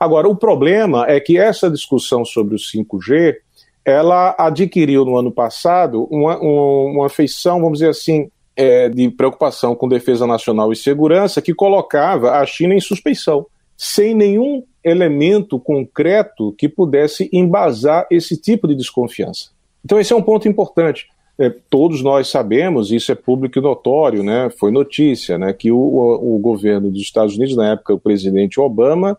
Agora, 0.00 0.28
o 0.28 0.36
problema 0.36 1.04
é 1.06 1.20
que 1.20 1.38
essa 1.38 1.70
discussão 1.70 2.24
sobre 2.24 2.54
o 2.54 2.58
5G 2.58 3.36
ela 3.84 4.34
adquiriu 4.38 5.04
no 5.04 5.16
ano 5.16 5.30
passado 5.30 6.06
uma, 6.10 6.38
uma, 6.38 6.90
uma 6.90 7.08
feição, 7.08 7.60
vamos 7.60 7.78
dizer 7.78 7.90
assim, 7.90 8.30
é, 8.56 8.88
de 8.88 9.08
preocupação 9.10 9.74
com 9.74 9.88
defesa 9.88 10.26
nacional 10.26 10.72
e 10.72 10.76
segurança 10.76 11.40
que 11.40 11.54
colocava 11.54 12.32
a 12.32 12.44
China 12.44 12.74
em 12.74 12.80
suspeição, 12.80 13.46
sem 13.76 14.14
nenhum 14.14 14.62
elemento 14.82 15.58
concreto 15.58 16.54
que 16.58 16.68
pudesse 16.68 17.28
embasar 17.32 18.06
esse 18.10 18.36
tipo 18.36 18.66
de 18.66 18.74
desconfiança. 18.74 19.50
Então, 19.84 20.00
esse 20.00 20.12
é 20.12 20.16
um 20.16 20.22
ponto 20.22 20.48
importante 20.48 21.06
é, 21.38 21.50
todos 21.70 22.02
nós 22.02 22.28
sabemos, 22.28 22.90
isso 22.90 23.12
é 23.12 23.14
público 23.14 23.58
e 23.58 23.62
notório, 23.62 24.22
né, 24.24 24.50
foi 24.58 24.72
notícia, 24.72 25.38
né, 25.38 25.52
que 25.52 25.70
o, 25.70 25.78
o 25.78 26.38
governo 26.38 26.90
dos 26.90 27.00
Estados 27.00 27.36
Unidos, 27.36 27.56
na 27.56 27.72
época 27.72 27.94
o 27.94 28.00
presidente 28.00 28.58
Obama, 28.58 29.16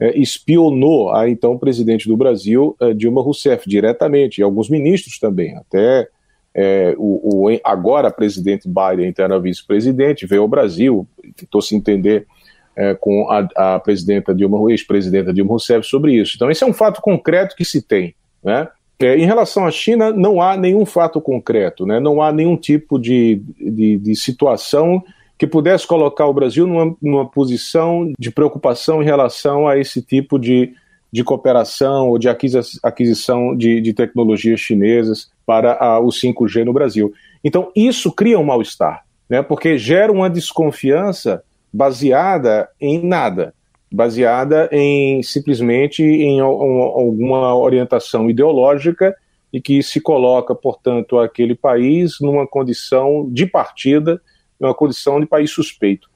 é, 0.00 0.18
espionou 0.18 1.12
a 1.12 1.28
então 1.28 1.58
presidente 1.58 2.08
do 2.08 2.16
Brasil, 2.16 2.74
é, 2.80 2.92
Dilma 2.92 3.22
Rousseff, 3.22 3.68
diretamente, 3.68 4.38
e 4.38 4.42
alguns 4.42 4.68
ministros 4.68 5.18
também, 5.18 5.56
até 5.56 6.08
é, 6.52 6.94
o, 6.98 7.46
o, 7.46 7.60
agora 7.62 8.10
presidente 8.10 8.68
Biden, 8.68 9.08
então 9.08 9.24
era 9.24 9.38
vice-presidente, 9.38 10.26
veio 10.26 10.42
ao 10.42 10.48
Brasil, 10.48 11.06
tentou 11.36 11.62
se 11.62 11.76
entender 11.76 12.26
é, 12.74 12.94
com 12.94 13.30
a, 13.30 13.74
a 13.74 13.78
presidenta 13.78 14.34
Dilma, 14.34 14.70
ex-presidenta 14.72 15.32
Dilma 15.32 15.50
Rousseff 15.50 15.86
sobre 15.86 16.14
isso. 16.14 16.32
Então 16.34 16.50
esse 16.50 16.64
é 16.64 16.66
um 16.66 16.72
fato 16.72 17.00
concreto 17.00 17.54
que 17.54 17.64
se 17.64 17.80
tem, 17.80 18.14
né, 18.42 18.66
é, 19.00 19.16
em 19.16 19.24
relação 19.24 19.66
à 19.66 19.70
China, 19.70 20.12
não 20.12 20.42
há 20.42 20.56
nenhum 20.56 20.84
fato 20.84 21.20
concreto, 21.20 21.86
né? 21.86 21.98
não 21.98 22.20
há 22.20 22.30
nenhum 22.30 22.56
tipo 22.56 22.98
de, 22.98 23.42
de, 23.58 23.96
de 23.96 24.14
situação 24.14 25.02
que 25.38 25.46
pudesse 25.46 25.86
colocar 25.86 26.26
o 26.26 26.34
Brasil 26.34 26.66
numa, 26.66 26.94
numa, 27.00 27.26
posição 27.26 28.12
de 28.18 28.30
preocupação 28.30 29.02
em 29.02 29.06
relação 29.06 29.66
a 29.66 29.78
esse 29.78 30.02
tipo 30.02 30.38
de, 30.38 30.74
de 31.10 31.24
cooperação 31.24 32.10
ou 32.10 32.18
de 32.18 32.28
aquisição 32.28 33.56
de, 33.56 33.80
de 33.80 33.94
tecnologias 33.94 34.60
chinesas 34.60 35.30
para 35.46 35.72
a, 35.82 35.98
o 35.98 36.08
5G 36.08 36.62
no 36.64 36.74
Brasil. 36.74 37.10
Então, 37.42 37.72
isso 37.74 38.12
cria 38.12 38.38
um 38.38 38.44
mal-estar, 38.44 39.02
né? 39.30 39.42
porque 39.42 39.78
gera 39.78 40.12
uma 40.12 40.28
desconfiança 40.28 41.42
baseada 41.72 42.68
em 42.78 43.02
nada 43.02 43.54
baseada 43.92 44.68
em 44.70 45.22
simplesmente 45.22 46.02
em 46.02 46.40
alguma 46.40 47.56
orientação 47.56 48.30
ideológica 48.30 49.14
e 49.52 49.60
que 49.60 49.82
se 49.82 50.00
coloca, 50.00 50.54
portanto, 50.54 51.18
aquele 51.18 51.54
país 51.54 52.20
numa 52.20 52.46
condição 52.46 53.28
de 53.30 53.46
partida, 53.46 54.20
numa 54.60 54.74
condição 54.74 55.18
de 55.18 55.26
país 55.26 55.50
suspeito, 55.50 56.08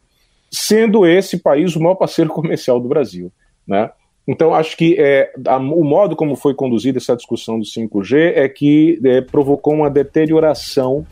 sendo 0.50 1.04
esse 1.04 1.38
país 1.38 1.74
o 1.74 1.80
maior 1.80 1.96
parceiro 1.96 2.30
comercial 2.32 2.78
do 2.78 2.88
Brasil, 2.88 3.32
né? 3.66 3.90
Então, 4.26 4.54
acho 4.54 4.74
que 4.76 4.96
é, 4.98 5.32
a, 5.46 5.58
o 5.58 5.84
modo 5.84 6.16
como 6.16 6.34
foi 6.34 6.54
conduzida 6.54 6.96
essa 6.96 7.14
discussão 7.14 7.58
do 7.58 7.64
5G 7.66 8.32
é 8.34 8.48
que 8.48 8.98
é, 9.04 9.20
provocou 9.20 9.74
uma 9.74 9.90
deterioração 9.90 11.06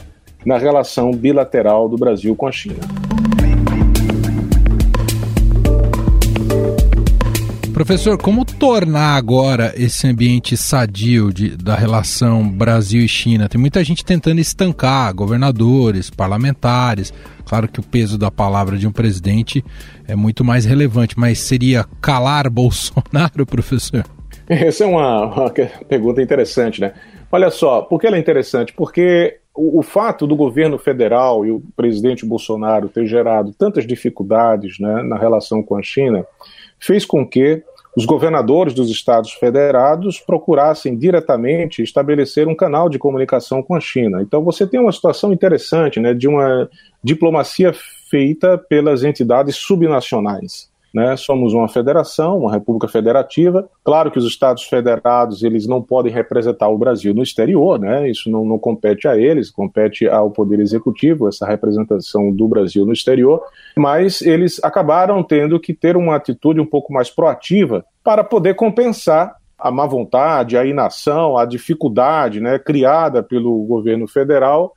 na 0.46 0.56
relação 0.56 1.10
bilateral 1.10 1.90
do 1.90 1.98
Brasil 1.98 2.34
com 2.34 2.46
a 2.46 2.52
China. 2.52 2.80
Professor, 7.72 8.18
como 8.18 8.44
tornar 8.44 9.16
agora 9.16 9.72
esse 9.76 10.06
ambiente 10.06 10.56
sadio 10.58 11.32
de, 11.32 11.56
da 11.56 11.74
relação 11.74 12.46
Brasil 12.46 13.02
e 13.02 13.08
China? 13.08 13.48
Tem 13.48 13.58
muita 13.58 13.82
gente 13.82 14.04
tentando 14.04 14.40
estancar, 14.40 15.14
governadores, 15.14 16.10
parlamentares. 16.10 17.14
Claro 17.46 17.66
que 17.66 17.80
o 17.80 17.82
peso 17.82 18.18
da 18.18 18.30
palavra 18.30 18.76
de 18.76 18.86
um 18.86 18.92
presidente 18.92 19.64
é 20.06 20.14
muito 20.14 20.44
mais 20.44 20.66
relevante, 20.66 21.18
mas 21.18 21.38
seria 21.38 21.84
calar 22.00 22.48
Bolsonaro, 22.52 23.46
professor? 23.46 24.04
Essa 24.46 24.84
é 24.84 24.86
uma, 24.86 25.24
uma 25.24 25.50
pergunta 25.88 26.20
interessante, 26.20 26.80
né? 26.80 26.92
Olha 27.30 27.50
só, 27.50 27.80
por 27.80 27.98
que 27.98 28.06
ela 28.06 28.16
é 28.16 28.20
interessante? 28.20 28.74
Porque 28.74 29.38
o, 29.54 29.78
o, 29.78 29.82
fato 29.82 30.26
do 30.26 30.36
governo 30.36 30.78
federal 30.78 31.46
e 31.46 31.50
o 31.50 31.62
presidente 31.74 32.26
Bolsonaro 32.26 32.90
ter 32.90 33.06
gerado 33.06 33.54
tantas 33.54 33.86
dificuldades 33.86 34.78
né, 34.78 35.02
na 35.02 35.16
relação 35.16 35.62
com 35.62 35.76
a 35.76 35.82
China 35.82 36.26
fez 36.82 37.04
com 37.04 37.26
que 37.26 37.62
os 37.96 38.06
governadores 38.06 38.72
dos 38.72 38.90
estados 38.90 39.32
federados 39.32 40.18
procurassem 40.18 40.96
diretamente 40.96 41.82
estabelecer 41.82 42.48
um 42.48 42.54
canal 42.54 42.88
de 42.88 42.98
comunicação 42.98 43.62
com 43.62 43.74
a 43.74 43.80
China. 43.80 44.22
Então 44.22 44.42
você 44.42 44.66
tem 44.66 44.80
uma 44.80 44.92
situação 44.92 45.32
interessante 45.32 46.00
né, 46.00 46.14
de 46.14 46.26
uma 46.26 46.68
diplomacia 47.04 47.72
feita 48.08 48.56
pelas 48.56 49.04
entidades 49.04 49.56
subnacionais. 49.56 50.71
Né? 50.92 51.16
Somos 51.16 51.54
uma 51.54 51.68
federação, 51.68 52.38
uma 52.38 52.52
república 52.52 52.86
federativa. 52.86 53.68
Claro 53.84 54.10
que 54.10 54.18
os 54.18 54.26
estados 54.26 54.64
federados 54.64 55.42
eles 55.42 55.66
não 55.66 55.80
podem 55.80 56.12
representar 56.12 56.68
o 56.68 56.78
Brasil 56.78 57.14
no 57.14 57.22
exterior, 57.22 57.78
né? 57.78 58.08
Isso 58.10 58.30
não, 58.30 58.44
não 58.44 58.58
compete 58.58 59.08
a 59.08 59.16
eles, 59.16 59.50
compete 59.50 60.06
ao 60.06 60.30
poder 60.30 60.60
executivo 60.60 61.28
essa 61.28 61.46
representação 61.46 62.30
do 62.30 62.46
Brasil 62.46 62.84
no 62.84 62.92
exterior. 62.92 63.42
Mas 63.76 64.20
eles 64.20 64.62
acabaram 64.62 65.22
tendo 65.22 65.58
que 65.58 65.72
ter 65.72 65.96
uma 65.96 66.16
atitude 66.16 66.60
um 66.60 66.66
pouco 66.66 66.92
mais 66.92 67.10
proativa 67.10 67.84
para 68.04 68.22
poder 68.22 68.54
compensar 68.54 69.36
a 69.58 69.70
má 69.70 69.86
vontade, 69.86 70.58
a 70.58 70.66
inação, 70.66 71.38
a 71.38 71.44
dificuldade, 71.44 72.40
né, 72.40 72.58
criada 72.58 73.22
pelo 73.22 73.62
governo 73.64 74.08
federal 74.08 74.72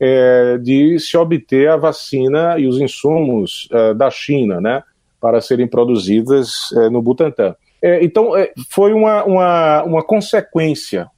é, 0.00 0.56
de 0.56 0.98
se 0.98 1.14
obter 1.16 1.68
a 1.68 1.76
vacina 1.76 2.58
e 2.58 2.66
os 2.66 2.80
insumos 2.80 3.68
é, 3.70 3.92
da 3.92 4.10
China, 4.10 4.58
né? 4.58 4.82
Para 5.20 5.40
serem 5.40 5.68
produzidas 5.68 6.72
é, 6.76 6.88
no 6.88 7.02
Butantan. 7.02 7.54
É, 7.82 8.02
então, 8.04 8.36
é, 8.36 8.52
foi 8.68 8.92
uma, 8.92 9.24
uma, 9.24 9.82
uma 9.84 10.02
consequência, 10.02 11.08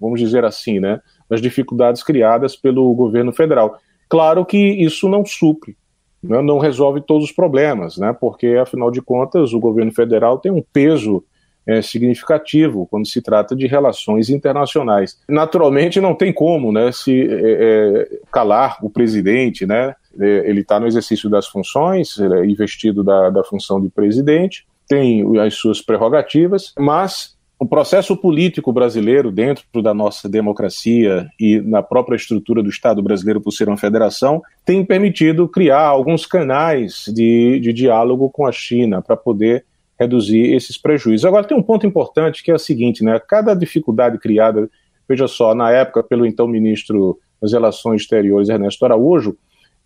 vamos 0.00 0.20
dizer 0.20 0.44
assim, 0.44 0.80
né, 0.80 1.00
das 1.28 1.40
dificuldades 1.40 2.02
criadas 2.02 2.56
pelo 2.56 2.92
governo 2.94 3.32
federal. 3.32 3.78
Claro 4.08 4.44
que 4.44 4.58
isso 4.58 5.08
não 5.08 5.24
supre, 5.24 5.76
né, 6.22 6.40
não 6.42 6.58
resolve 6.58 7.00
todos 7.00 7.24
os 7.24 7.32
problemas, 7.32 7.96
né, 7.96 8.14
porque, 8.18 8.48
afinal 8.60 8.90
de 8.90 9.02
contas, 9.02 9.52
o 9.52 9.60
governo 9.60 9.92
federal 9.92 10.38
tem 10.38 10.52
um 10.52 10.62
peso 10.72 11.24
é, 11.66 11.80
significativo 11.80 12.86
quando 12.90 13.06
se 13.06 13.22
trata 13.22 13.54
de 13.54 13.66
relações 13.66 14.28
internacionais. 14.28 15.18
Naturalmente, 15.28 16.00
não 16.00 16.14
tem 16.14 16.32
como 16.32 16.72
né, 16.72 16.90
se 16.92 17.26
é, 17.30 18.18
calar 18.32 18.78
o 18.82 18.90
presidente, 18.90 19.66
né, 19.66 19.94
ele 20.18 20.60
está 20.60 20.78
no 20.78 20.86
exercício 20.86 21.28
das 21.30 21.46
funções, 21.46 22.18
é 22.18 22.44
investido 22.44 23.02
da, 23.02 23.30
da 23.30 23.44
função 23.44 23.80
de 23.80 23.88
presidente, 23.88 24.66
tem 24.88 25.24
as 25.38 25.54
suas 25.54 25.80
prerrogativas, 25.80 26.72
mas 26.78 27.36
o 27.62 27.66
processo 27.66 28.16
político 28.16 28.72
brasileiro, 28.72 29.30
dentro 29.30 29.80
da 29.80 29.94
nossa 29.94 30.28
democracia 30.28 31.28
e 31.38 31.60
na 31.60 31.80
própria 31.80 32.16
estrutura 32.16 32.60
do 32.60 32.68
Estado 32.68 33.00
brasileiro, 33.00 33.40
por 33.40 33.52
ser 33.52 33.68
uma 33.68 33.76
federação, 33.76 34.42
tem 34.64 34.84
permitido 34.84 35.48
criar 35.48 35.86
alguns 35.86 36.26
canais 36.26 37.04
de, 37.06 37.60
de 37.60 37.72
diálogo 37.72 38.28
com 38.28 38.44
a 38.44 38.50
China 38.50 39.00
para 39.00 39.16
poder 39.16 39.64
reduzir 39.96 40.52
esses 40.52 40.76
prejuízos. 40.76 41.24
Agora, 41.24 41.46
tem 41.46 41.56
um 41.56 41.62
ponto 41.62 41.86
importante 41.86 42.42
que 42.42 42.50
é 42.50 42.54
o 42.54 42.58
seguinte: 42.58 43.04
né, 43.04 43.20
cada 43.20 43.54
dificuldade 43.54 44.18
criada, 44.18 44.68
veja 45.08 45.28
só, 45.28 45.54
na 45.54 45.70
época, 45.70 46.02
pelo 46.02 46.26
então 46.26 46.48
ministro 46.48 47.20
das 47.40 47.52
Relações 47.52 48.02
Exteriores, 48.02 48.48
Ernesto 48.48 48.84
Araújo, 48.84 49.36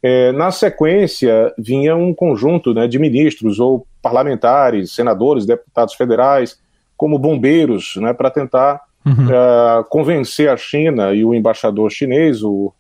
é, 0.03 0.33
na 0.33 0.51
sequência, 0.51 1.53
vinha 1.59 1.97
um 1.97 2.15
conjunto 2.15 2.75
né, 2.75 2.87
de 2.87 2.99
ministros 2.99 3.59
ou 3.59 3.87
parlamentares, 4.03 4.93
senadores, 4.93 5.47
deputados 5.47 5.95
federais, 5.95 6.59
como 6.97 7.19
bombeiros, 7.19 7.97
né, 7.97 8.13
para 8.13 8.31
tentar 8.31 8.81
uhum. 9.05 9.13
uh, 9.13 9.85
convencer 9.89 10.49
a 10.49 10.57
China 10.57 11.13
e 11.13 11.25
o 11.25 11.35
embaixador 11.35 11.91
chinês, 11.91 12.43
o 12.43 12.73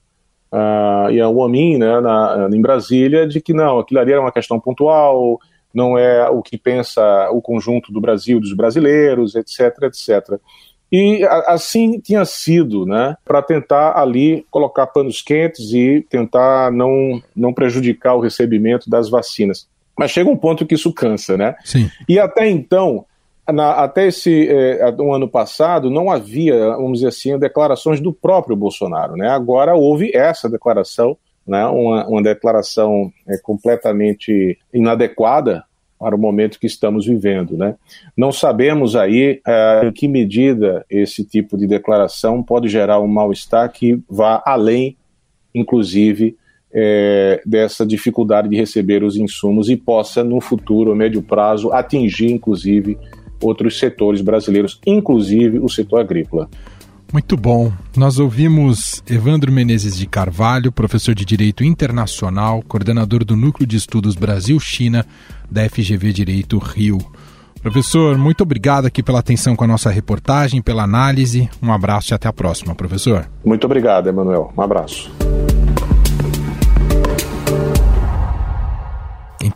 uh, 0.52 1.11
Yan 1.11 1.30
Womin, 1.30 1.78
né, 1.78 2.00
na, 2.00 2.49
em 2.52 2.61
Brasília, 2.61 3.26
de 3.26 3.40
que 3.40 3.52
não, 3.52 3.78
aquilo 3.78 4.00
ali 4.00 4.12
era 4.12 4.20
uma 4.20 4.32
questão 4.32 4.61
pontual, 4.61 5.38
não 5.75 5.99
é 5.99 6.28
o 6.30 6.40
que 6.40 6.56
pensa 6.56 7.28
o 7.30 7.42
conjunto 7.42 7.92
do 7.92 8.00
Brasil, 8.00 8.40
dos 8.40 8.54
brasileiros, 8.54 9.35
etc, 9.35 9.82
etc. 9.82 10.40
E 10.90 11.25
assim 11.47 11.99
tinha 11.99 12.25
sido, 12.25 12.87
né, 12.87 13.16
para 13.25 13.43
tentar 13.43 13.99
ali 13.99 14.47
colocar 14.50 14.87
panos 14.87 15.21
quentes 15.21 15.73
e 15.73 16.07
tentar 16.09 16.71
não, 16.71 17.21
não 17.35 17.52
prejudicar 17.52 18.14
o 18.14 18.21
recebimento 18.21 18.88
das 18.88 19.09
vacinas. 19.09 19.66
Mas 19.99 20.11
chega 20.11 20.31
um 20.31 20.37
ponto 20.37 20.66
que 20.66 20.75
isso 20.75 20.93
cansa, 20.93 21.37
né? 21.37 21.57
Sim. 21.64 21.90
E 22.09 22.19
até 22.19 22.49
então, 22.49 23.05
na, 23.52 23.73
até 23.73 24.07
esse 24.09 24.49
é, 24.49 24.95
um 25.00 25.12
ano 25.12 25.28
passado, 25.28 25.90
não 25.90 26.11
havia, 26.11 26.71
vamos 26.76 26.99
dizer 26.99 27.09
assim, 27.09 27.38
declarações 27.38 28.00
do 28.00 28.12
próprio 28.12 28.55
Bolsonaro, 28.55 29.16
né? 29.16 29.28
Agora 29.28 29.75
houve 29.75 30.11
essa 30.14 30.49
declaração, 30.49 31.16
né? 31.47 31.64
Uma, 31.66 32.07
uma 32.07 32.23
declaração 32.23 33.11
é, 33.26 33.38
completamente 33.38 34.59
inadequada 34.73 35.64
para 35.99 36.15
o 36.15 36.19
momento 36.19 36.59
que 36.59 36.67
estamos 36.67 37.07
vivendo. 37.07 37.57
Né? 37.57 37.75
Não 38.17 38.33
sabemos 38.33 38.97
aí 38.97 39.41
é, 39.47 39.83
em 39.87 39.93
que 39.93 40.09
medida 40.09 40.85
esse 40.91 41.25
tipo 41.25 41.57
de 41.57 41.67
declaração 41.67 42.43
pode 42.43 42.69
gerar 42.69 43.00
um 43.00 43.09
mal-estar 43.09 43.71
que 43.71 43.99
vá 44.09 44.43
além, 44.45 44.97
inclusive, 45.54 46.37
é, 46.73 47.41
dessa 47.47 47.87
dificuldade 47.87 48.49
de 48.49 48.56
receber 48.56 49.02
os 49.02 49.17
insumos 49.17 49.71
e 49.71 49.76
possa, 49.76 50.23
no 50.23 50.41
futuro, 50.41 50.93
a 50.93 50.95
médio 50.95 51.23
prazo, 51.23 51.73
atingir, 51.73 52.30
inclusive, 52.30 52.99
outros 53.43 53.78
setores 53.78 54.21
brasileiros, 54.21 54.80
inclusive 54.87 55.59
o 55.59 55.69
setor 55.69 56.00
agrícola. 56.00 56.49
Muito 57.12 57.36
bom. 57.36 57.73
Nós 57.97 58.19
ouvimos 58.19 59.02
Evandro 59.08 59.52
Menezes 59.52 59.97
de 59.97 60.06
Carvalho, 60.06 60.73
professor 60.73 61.14
de 61.14 61.25
Direito 61.25 61.64
Internacional, 61.64 62.62
coordenador 62.66 63.25
do 63.25 63.36
Núcleo 63.36 63.66
de 63.66 63.76
Estudos 63.76 64.14
Brasil-China 64.14 65.06
da 65.50 65.69
FGV 65.69 66.12
Direito 66.12 66.58
Rio. 66.58 66.99
Professor, 67.62 68.16
muito 68.16 68.42
obrigado 68.42 68.86
aqui 68.86 69.02
pela 69.02 69.19
atenção 69.19 69.56
com 69.56 69.64
a 69.64 69.66
nossa 69.66 69.90
reportagem, 69.90 70.62
pela 70.62 70.84
análise. 70.84 71.49
Um 71.62 71.73
abraço 71.73 72.12
e 72.12 72.14
até 72.14 72.28
a 72.28 72.32
próxima, 72.32 72.75
professor. 72.75 73.28
Muito 73.45 73.64
obrigado, 73.64 74.08
Emanuel. 74.08 74.52
Um 74.56 74.62
abraço. 74.62 75.10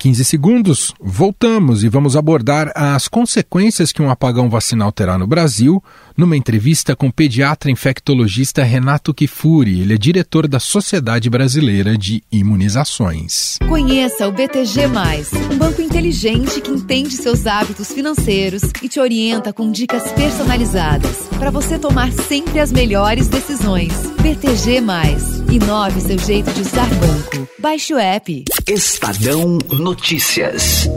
15 0.00 0.24
segundos, 0.24 0.94
voltamos 0.98 1.84
e 1.84 1.88
vamos 1.90 2.16
abordar 2.16 2.72
as 2.74 3.06
consequências 3.06 3.92
que 3.92 4.00
um 4.00 4.08
apagão 4.08 4.48
vacinal 4.48 4.90
terá 4.90 5.18
no 5.18 5.26
Brasil, 5.26 5.84
numa 6.16 6.38
entrevista 6.38 6.96
com 6.96 7.08
o 7.08 7.12
pediatra 7.12 7.70
infectologista 7.70 8.64
Renato 8.64 9.12
Kifuri. 9.12 9.82
Ele 9.82 9.92
é 9.92 9.98
diretor 9.98 10.48
da 10.48 10.58
Sociedade 10.58 11.28
Brasileira 11.28 11.98
de 11.98 12.22
Imunizações. 12.32 13.58
Conheça 13.68 14.26
o 14.26 14.32
BTG, 14.32 14.86
um 15.52 15.58
banco 15.58 15.82
inteligente 15.82 16.62
que 16.62 16.70
entende 16.70 17.14
seus 17.14 17.46
hábitos 17.46 17.92
financeiros 17.92 18.62
e 18.82 18.88
te 18.88 18.98
orienta 18.98 19.52
com 19.52 19.70
dicas 19.70 20.10
personalizadas 20.12 21.28
para 21.38 21.50
você 21.50 21.78
tomar 21.78 22.10
sempre 22.10 22.58
as 22.58 22.72
melhores 22.72 23.28
decisões. 23.28 23.92
BTG, 24.22 24.80
inove 25.52 26.00
seu 26.00 26.18
jeito 26.18 26.50
de 26.52 26.62
usar 26.62 26.88
banco. 26.94 27.46
Baixe 27.58 27.92
o 27.92 27.98
app. 27.98 28.44
Estadão 28.72 29.58
Notícias. 29.68 30.88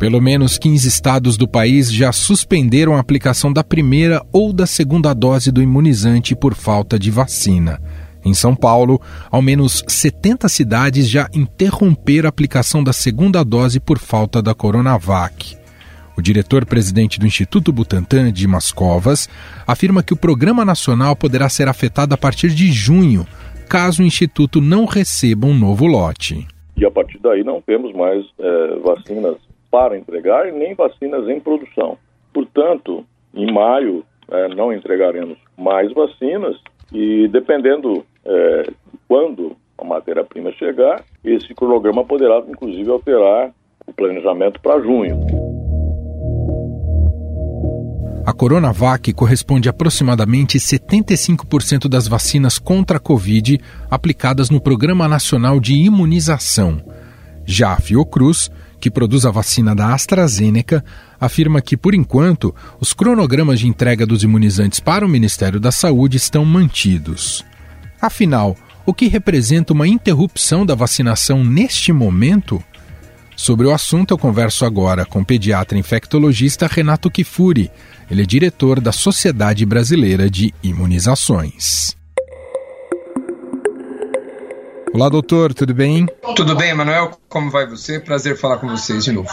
Pelo 0.00 0.20
menos 0.20 0.58
15 0.58 0.88
estados 0.88 1.36
do 1.36 1.46
país 1.46 1.92
já 1.92 2.10
suspenderam 2.10 2.96
a 2.96 2.98
aplicação 2.98 3.52
da 3.52 3.62
primeira 3.62 4.20
ou 4.32 4.52
da 4.52 4.66
segunda 4.66 5.14
dose 5.14 5.52
do 5.52 5.62
imunizante 5.62 6.34
por 6.34 6.56
falta 6.56 6.98
de 6.98 7.08
vacina. 7.08 7.80
Em 8.24 8.34
São 8.34 8.56
Paulo, 8.56 9.00
ao 9.30 9.40
menos 9.40 9.84
70 9.86 10.48
cidades 10.48 11.08
já 11.08 11.28
interromperam 11.32 12.26
a 12.26 12.30
aplicação 12.30 12.82
da 12.82 12.92
segunda 12.92 13.44
dose 13.44 13.78
por 13.78 13.96
falta 13.96 14.42
da 14.42 14.56
Coronavac. 14.56 15.56
O 16.16 16.20
diretor-presidente 16.20 17.20
do 17.20 17.28
Instituto 17.28 17.72
Butantan, 17.72 18.32
Dimas 18.32 18.72
Covas, 18.72 19.28
afirma 19.64 20.02
que 20.02 20.12
o 20.12 20.16
programa 20.16 20.64
nacional 20.64 21.14
poderá 21.14 21.48
ser 21.48 21.68
afetado 21.68 22.12
a 22.12 22.18
partir 22.18 22.50
de 22.50 22.72
junho, 22.72 23.24
caso 23.70 24.02
o 24.02 24.04
Instituto 24.04 24.60
não 24.60 24.84
receba 24.84 25.46
um 25.46 25.54
novo 25.56 25.86
lote. 25.86 26.44
E 26.76 26.84
a 26.84 26.90
partir 26.90 27.18
daí 27.20 27.44
não 27.44 27.62
temos 27.62 27.94
mais 27.94 28.26
é, 28.36 28.76
vacinas 28.84 29.36
para 29.70 29.96
entregar 29.96 30.48
e 30.48 30.50
nem 30.50 30.74
vacinas 30.74 31.28
em 31.28 31.38
produção. 31.38 31.96
Portanto, 32.34 33.04
em 33.32 33.52
maio 33.52 34.04
é, 34.28 34.48
não 34.56 34.72
entregaremos 34.72 35.38
mais 35.56 35.92
vacinas 35.92 36.56
e 36.92 37.28
dependendo 37.28 38.04
é, 38.24 38.72
quando 39.06 39.56
a 39.78 39.84
matéria-prima 39.84 40.50
chegar, 40.52 41.04
esse 41.24 41.54
cronograma 41.54 42.04
poderá 42.04 42.42
inclusive 42.48 42.90
alterar 42.90 43.52
o 43.86 43.92
planejamento 43.92 44.60
para 44.60 44.80
junho. 44.80 45.16
A 48.24 48.32
Coronavac 48.34 49.12
corresponde 49.14 49.68
a 49.68 49.70
aproximadamente 49.70 50.58
75% 50.58 51.88
das 51.88 52.06
vacinas 52.06 52.58
contra 52.58 52.98
a 52.98 53.00
Covid 53.00 53.58
aplicadas 53.90 54.50
no 54.50 54.60
Programa 54.60 55.08
Nacional 55.08 55.58
de 55.58 55.74
Imunização. 55.74 56.82
Já 57.46 57.72
a 57.72 57.80
Fiocruz, 57.80 58.50
que 58.78 58.90
produz 58.90 59.24
a 59.24 59.30
vacina 59.30 59.74
da 59.74 59.94
AstraZeneca, 59.94 60.84
afirma 61.18 61.62
que, 61.62 61.76
por 61.76 61.94
enquanto, 61.94 62.54
os 62.78 62.92
cronogramas 62.92 63.58
de 63.58 63.66
entrega 63.66 64.06
dos 64.06 64.22
imunizantes 64.22 64.80
para 64.80 65.04
o 65.04 65.08
Ministério 65.08 65.58
da 65.58 65.72
Saúde 65.72 66.18
estão 66.18 66.44
mantidos. 66.44 67.44
Afinal, 68.00 68.56
o 68.84 68.92
que 68.92 69.08
representa 69.08 69.72
uma 69.72 69.88
interrupção 69.88 70.64
da 70.64 70.74
vacinação 70.74 71.42
neste 71.42 71.92
momento? 71.92 72.62
Sobre 73.40 73.66
o 73.66 73.72
assunto, 73.72 74.10
eu 74.10 74.18
converso 74.18 74.66
agora 74.66 75.06
com 75.06 75.20
o 75.20 75.24
pediatra 75.24 75.78
infectologista 75.78 76.66
Renato 76.66 77.10
Kifuri. 77.10 77.70
Ele 78.10 78.20
é 78.20 78.26
diretor 78.26 78.82
da 78.82 78.92
Sociedade 78.92 79.64
Brasileira 79.64 80.28
de 80.28 80.52
Imunizações. 80.62 81.96
Olá, 84.92 85.08
doutor, 85.08 85.54
tudo 85.54 85.72
bem? 85.72 86.06
Tudo 86.36 86.54
bem, 86.54 86.72
Emanuel? 86.72 87.12
Como 87.30 87.50
vai 87.50 87.66
você? 87.66 87.98
Prazer 87.98 88.36
falar 88.36 88.58
com 88.58 88.68
vocês 88.68 89.04
de 89.04 89.12
novo. 89.12 89.30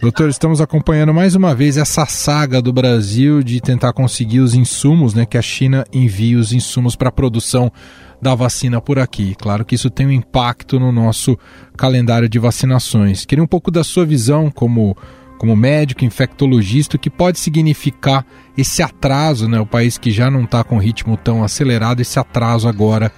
Doutor, 0.00 0.28
estamos 0.28 0.60
acompanhando 0.60 1.12
mais 1.12 1.34
uma 1.34 1.52
vez 1.52 1.76
essa 1.76 2.06
saga 2.06 2.62
do 2.62 2.72
Brasil 2.72 3.42
de 3.42 3.60
tentar 3.60 3.92
conseguir 3.92 4.38
os 4.38 4.54
insumos, 4.54 5.14
né, 5.14 5.26
que 5.26 5.36
a 5.36 5.42
China 5.42 5.84
envia 5.92 6.38
os 6.38 6.52
insumos 6.52 6.94
para 6.94 7.08
a 7.08 7.12
produção 7.12 7.72
da 8.20 8.34
vacina 8.34 8.80
por 8.80 8.98
aqui. 8.98 9.34
Claro 9.38 9.64
que 9.64 9.74
isso 9.74 9.90
tem 9.90 10.06
um 10.06 10.12
impacto 10.12 10.78
no 10.78 10.90
nosso 10.92 11.38
calendário 11.76 12.28
de 12.28 12.38
vacinações. 12.38 13.24
Queria 13.24 13.42
um 13.42 13.48
pouco 13.48 13.70
da 13.70 13.84
sua 13.84 14.04
visão 14.04 14.50
como 14.50 14.96
como 15.38 15.54
médico 15.54 16.04
infectologista, 16.04 16.96
o 16.96 16.98
que 16.98 17.08
pode 17.08 17.38
significar 17.38 18.26
esse 18.56 18.82
atraso, 18.82 19.48
né? 19.48 19.60
O 19.60 19.66
país 19.66 19.96
que 19.96 20.10
já 20.10 20.28
não 20.28 20.42
está 20.42 20.64
com 20.64 20.78
ritmo 20.78 21.16
tão 21.16 21.44
acelerado, 21.44 22.00
esse 22.00 22.18
atraso 22.18 22.68
agora 22.68 23.12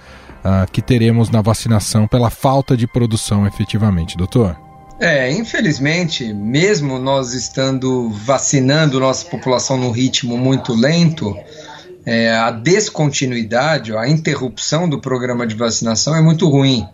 uh, 0.45 0.71
que 0.71 0.83
teremos 0.83 1.31
na 1.31 1.41
vacinação 1.41 2.07
pela 2.07 2.29
falta 2.29 2.77
de 2.77 2.85
produção, 2.85 3.47
efetivamente, 3.47 4.15
doutor. 4.15 4.55
É, 4.99 5.31
infelizmente, 5.31 6.31
mesmo 6.31 6.99
nós 6.99 7.33
estando 7.33 8.11
vacinando 8.11 8.99
nossa 8.99 9.25
população 9.25 9.75
num 9.75 9.89
ritmo 9.89 10.37
muito 10.37 10.75
lento, 10.75 11.35
é, 12.05 12.31
a 12.31 12.51
descontinuidade, 12.51 13.95
a 13.95 14.07
interrupção 14.07 14.89
do 14.89 14.99
programa 14.99 15.45
de 15.45 15.55
vacinação 15.55 16.15
é 16.15 16.21
muito 16.21 16.49
ruim. 16.49 16.87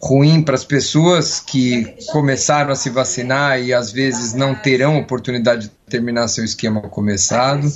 Ruim 0.00 0.42
para 0.42 0.54
as 0.54 0.64
pessoas 0.64 1.40
que 1.40 1.84
começaram 2.12 2.70
a 2.70 2.76
se 2.76 2.88
vacinar 2.88 3.60
e 3.60 3.74
às 3.74 3.90
vezes 3.90 4.32
não 4.32 4.54
terão 4.54 4.96
oportunidade 4.96 5.62
de 5.62 5.72
terminar 5.88 6.28
seu 6.28 6.44
esquema 6.44 6.80
começado 6.82 7.68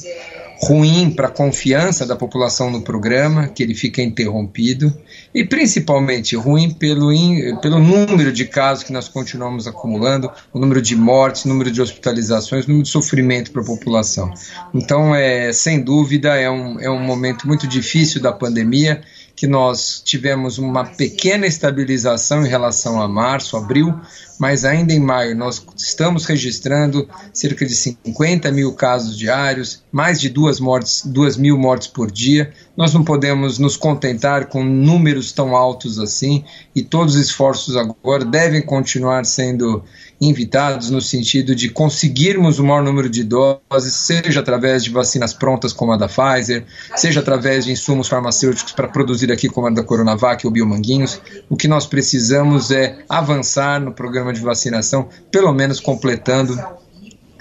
ruim 0.63 1.11
para 1.11 1.27
a 1.27 1.31
confiança 1.31 2.07
da 2.07 2.15
população 2.15 2.71
no 2.71 2.83
programa, 2.83 3.49
que 3.49 3.63
ele 3.63 3.75
fica 3.75 4.01
interrompido, 4.01 4.97
e 5.35 5.45
principalmente 5.45 6.37
ruim 6.37 6.71
pelo, 6.71 7.13
in, 7.13 7.57
pelo 7.57 7.79
número 7.79 8.33
de 8.33 8.45
casos 8.45 8.85
que 8.85 8.93
nós 8.93 9.09
continuamos 9.09 9.67
acumulando, 9.67 10.31
o 10.53 10.59
número 10.59 10.83
de 10.83 10.95
mortes, 10.95 11.45
o 11.45 11.49
número 11.49 11.71
de 11.71 11.81
hospitalizações, 11.81 12.65
o 12.65 12.69
número 12.69 12.85
de 12.85 12.91
sofrimento 12.91 13.51
para 13.51 13.63
a 13.63 13.65
população. 13.65 14.33
Então, 14.75 15.15
é, 15.15 15.53
sem 15.53 15.81
dúvida, 15.81 16.37
é 16.37 16.51
um, 16.51 16.79
é 16.81 16.91
um 16.91 17.01
momento 17.01 17.47
muito 17.47 17.67
difícil 17.67 18.21
da 18.21 18.33
pandemia 18.33 19.03
que 19.35 19.47
nós 19.47 20.01
tivemos 20.05 20.59
uma 20.59 20.85
pequena 20.85 21.47
estabilização 21.47 22.45
em 22.45 22.49
relação 22.49 23.01
a 23.01 23.09
março, 23.09 23.57
abril, 23.57 23.99
mas 24.39 24.65
ainda 24.65 24.93
em 24.93 25.01
maio 25.01 25.37
nós 25.37 25.65
estamos 25.77 26.27
registrando 26.27 27.09
cerca 27.33 27.65
de 27.65 27.75
50 27.75 28.51
mil 28.53 28.73
casos 28.75 29.17
diários, 29.17 29.83
mais 29.91 30.21
de 30.21 30.29
duas, 30.29 30.61
mortes, 30.61 31.03
duas 31.05 31.37
mil 31.37 31.59
mortes 31.59 31.89
por 31.89 32.11
dia. 32.11 32.53
Nós 32.77 32.95
não 32.95 33.05
podemos 33.05 33.59
nos 33.59 33.77
contentar 33.77 34.47
com 34.47 34.65
números 34.65 35.31
tão 35.31 35.55
altos 35.55 35.99
assim 35.99 36.43
e 36.75 36.83
todos 36.83 37.15
os 37.15 37.21
esforços 37.21 37.77
agora 37.77 38.25
devem 38.25 38.63
continuar 38.63 39.27
sendo 39.27 39.85
invitados 40.19 40.89
no 40.89 41.01
sentido 41.01 41.55
de 41.55 41.69
conseguirmos 41.69 42.59
o 42.59 42.65
maior 42.65 42.83
número 42.83 43.11
de 43.11 43.25
doses, 43.25 43.93
seja 43.93 44.41
através 44.41 44.85
de 44.85 44.91
vacinas 44.91 45.35
prontas 45.35 45.73
como 45.73 45.93
a 45.93 45.97
da 45.97 46.09
Pfizer, 46.09 46.65
seja 46.97 47.21
através 47.21 47.65
de 47.65 47.73
insumos 47.73 48.09
farmacêuticos 48.09 48.73
para 48.73 48.89
produzir 48.89 49.31
aqui 49.33 49.49
como 49.49 49.67
a 49.67 49.71
da 49.71 49.83
Coronavac 49.83 50.47
ou 50.47 50.53
Biomanguinhos. 50.53 51.21
O 51.51 51.57
que 51.57 51.69
nós 51.69 51.87
precisamos 51.87 52.71
é 52.71 52.99
avançar 53.09 53.81
no 53.81 53.93
programa 53.93 54.33
de 54.33 54.41
vacinação, 54.41 55.09
pelo 55.31 55.53
menos 55.53 55.81
completando 55.81 56.57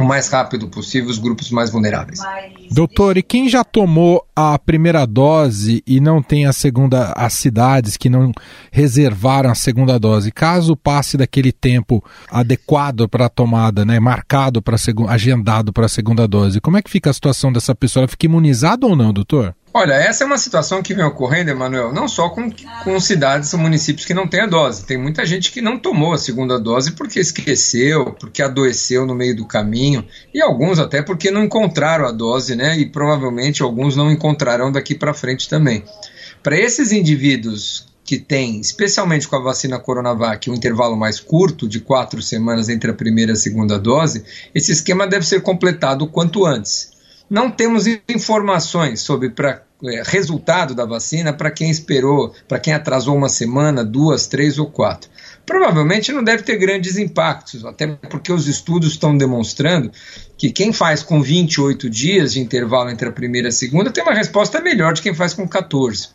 o 0.02 0.08
mais 0.08 0.30
rápido 0.30 0.68
possível 0.68 1.10
os 1.10 1.18
grupos 1.18 1.52
mais 1.52 1.70
vulneráveis. 1.70 2.20
Doutor, 2.72 3.18
e 3.18 3.24
quem 3.24 3.50
já 3.50 3.64
tomou 3.64 4.26
a 4.36 4.58
primeira 4.58 5.06
dose 5.06 5.84
e 5.86 6.00
não 6.00 6.22
tem 6.22 6.46
a 6.46 6.54
segunda, 6.54 7.14
as 7.16 7.34
cidades 7.34 7.98
que 7.98 8.10
não 8.10 8.32
reservaram 8.72 9.50
a 9.50 9.56
segunda 9.56 10.00
dose, 10.00 10.32
caso 10.32 10.76
passe 10.76 11.18
daquele 11.18 11.52
tempo 11.52 12.04
adequado 12.30 13.08
para 13.08 13.26
a 13.26 13.30
tomada, 13.30 13.86
né, 13.86 14.00
marcado 14.00 14.62
para 14.62 14.78
agendado 15.08 15.74
para 15.74 15.86
a 15.86 15.90
segunda 15.90 16.28
dose, 16.28 16.62
como 16.62 16.78
é 16.78 16.82
que 16.82 16.90
fica 16.90 17.10
a 17.10 17.14
situação 17.14 17.52
dessa 17.52 17.76
pessoa? 17.76 18.02
Ela 18.02 18.08
fica 18.08 18.26
imunizada 18.26 18.86
ou 18.86 18.96
não, 18.96 19.14
doutor? 19.14 19.56
Olha, 19.74 19.94
essa 19.94 20.26
é 20.26 20.28
uma 20.28 20.38
situação 20.38 20.84
que 20.84 20.94
vem 20.94 21.06
ocorrendo, 21.06 21.50
Emanuel, 21.50 21.94
não 21.94 22.06
só 22.06 22.28
com, 22.28 22.52
com 22.84 23.00
cidades 23.00 23.54
ou 23.54 23.60
municípios 23.60 24.06
que 24.06 24.14
não 24.14 24.28
têm 24.28 24.42
a 24.42 24.46
dose. 24.46 24.86
Tem 24.86 24.98
muita 24.98 25.26
gente 25.26 25.50
que 25.50 25.62
não 25.62 25.80
tomou 25.80 26.12
a 26.12 26.18
segunda 26.18 26.60
dose 26.60 26.92
porque 26.92 27.22
esqueceu, 27.22 28.14
porque 28.20 28.42
adoeceu 28.42 29.06
no 29.06 29.16
meio 29.16 29.34
do 29.34 29.46
caminho, 29.46 30.06
e 30.34 30.42
alguns 30.42 30.78
até 30.78 31.02
porque 31.02 31.32
não 31.32 31.46
encontraram 31.46 32.06
a 32.06 32.12
dose, 32.12 32.54
né? 32.54 32.78
E 32.78 32.86
provavelmente 32.86 33.64
alguns 33.64 33.96
não 33.96 34.12
encontrarão 34.12 34.74
daqui 34.74 34.94
para 34.94 35.14
frente 35.14 35.48
também. 35.48 35.86
Para 36.44 36.60
esses 36.60 36.92
indivíduos 36.92 37.86
que 38.04 38.18
têm, 38.18 38.60
especialmente 38.60 39.26
com 39.26 39.38
a 39.38 39.42
vacina 39.42 39.80
Coronavac, 39.80 40.50
um 40.50 40.54
intervalo 40.54 40.98
mais 40.98 41.18
curto, 41.18 41.66
de 41.66 41.80
quatro 41.80 42.22
semanas 42.22 42.68
entre 42.68 42.92
a 42.92 42.94
primeira 42.94 43.32
e 43.32 43.34
a 43.34 43.38
segunda 43.38 43.80
dose, 43.80 44.26
esse 44.54 44.74
esquema 44.74 45.08
deve 45.08 45.26
ser 45.26 45.42
completado 45.42 46.06
quanto 46.08 46.46
antes. 46.46 46.92
Não 47.32 47.50
temos 47.50 47.86
informações 48.10 49.00
sobre 49.00 49.30
pra, 49.30 49.64
é, 49.86 50.04
resultado 50.06 50.76
da 50.76 50.86
vacina 50.86 51.32
para 51.32 51.50
quem 51.50 51.72
esperou, 51.72 52.36
para 52.46 52.60
quem 52.60 52.74
atrasou 52.74 53.16
uma 53.16 53.30
semana, 53.30 53.86
duas, 53.86 54.28
três 54.28 54.60
ou 54.60 54.70
quatro. 54.70 55.10
Provavelmente 55.46 56.12
não 56.12 56.26
deve 56.26 56.44
ter 56.44 56.58
grandes 56.58 56.98
impactos, 56.98 57.64
até 57.64 57.88
porque 57.88 58.34
os 58.34 58.50
estudos 58.50 58.92
estão 58.92 59.18
demonstrando 59.18 59.90
que 60.38 60.52
quem 60.52 60.74
faz 60.74 61.04
com 61.04 61.22
28 61.22 61.90
dias 61.90 62.34
de 62.34 62.42
intervalo 62.42 62.90
entre 62.90 63.08
a 63.08 63.14
primeira 63.14 63.48
e 63.48 63.50
a 63.50 63.54
segunda 63.54 63.92
tem 63.92 64.04
uma 64.04 64.14
resposta 64.14 64.60
melhor 64.60 64.92
de 64.92 65.02
quem 65.02 65.14
faz 65.14 65.34
com 65.34 65.48
14 65.48 66.10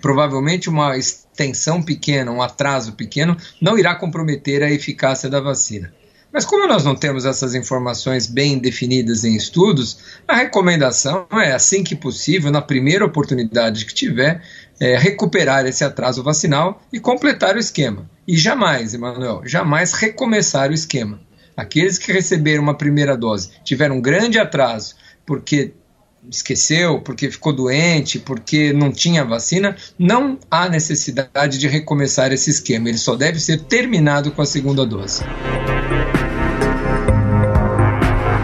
provavelmente 0.00 0.68
uma 0.68 0.96
extensão 0.96 1.82
pequena, 1.82 2.30
um 2.30 2.40
atraso 2.40 2.92
pequeno, 2.92 3.36
não 3.60 3.76
irá 3.76 3.94
comprometer 3.94 4.62
a 4.62 4.70
eficácia 4.70 5.28
da 5.28 5.40
vacina. 5.40 5.92
Mas 6.32 6.44
como 6.44 6.66
nós 6.68 6.84
não 6.84 6.94
temos 6.94 7.24
essas 7.24 7.54
informações 7.54 8.26
bem 8.26 8.58
definidas 8.58 9.24
em 9.24 9.34
estudos, 9.34 9.98
a 10.28 10.36
recomendação 10.36 11.26
é, 11.32 11.52
assim 11.52 11.82
que 11.82 11.96
possível, 11.96 12.50
na 12.52 12.62
primeira 12.62 13.04
oportunidade 13.04 13.84
que 13.84 13.92
tiver, 13.92 14.42
é, 14.78 14.96
recuperar 14.96 15.66
esse 15.66 15.82
atraso 15.82 16.22
vacinal 16.22 16.80
e 16.92 17.00
completar 17.00 17.56
o 17.56 17.58
esquema. 17.58 18.08
E 18.26 18.36
jamais, 18.38 18.94
Emanuel, 18.94 19.42
jamais 19.44 19.92
recomeçar 19.92 20.70
o 20.70 20.74
esquema. 20.74 21.20
Aqueles 21.56 21.98
que 21.98 22.12
receberam 22.12 22.62
uma 22.62 22.74
primeira 22.76 23.16
dose 23.16 23.50
tiveram 23.64 23.96
um 23.96 24.00
grande 24.00 24.38
atraso 24.38 24.94
porque 25.26 25.74
esqueceu, 26.28 27.00
porque 27.00 27.30
ficou 27.30 27.52
doente, 27.52 28.18
porque 28.18 28.72
não 28.72 28.92
tinha 28.92 29.24
vacina, 29.24 29.76
não 29.98 30.38
há 30.50 30.68
necessidade 30.68 31.58
de 31.58 31.66
recomeçar 31.66 32.32
esse 32.32 32.50
esquema. 32.50 32.88
Ele 32.88 32.98
só 32.98 33.16
deve 33.16 33.40
ser 33.40 33.62
terminado 33.62 34.30
com 34.30 34.42
a 34.42 34.46
segunda 34.46 34.86
dose. 34.86 35.22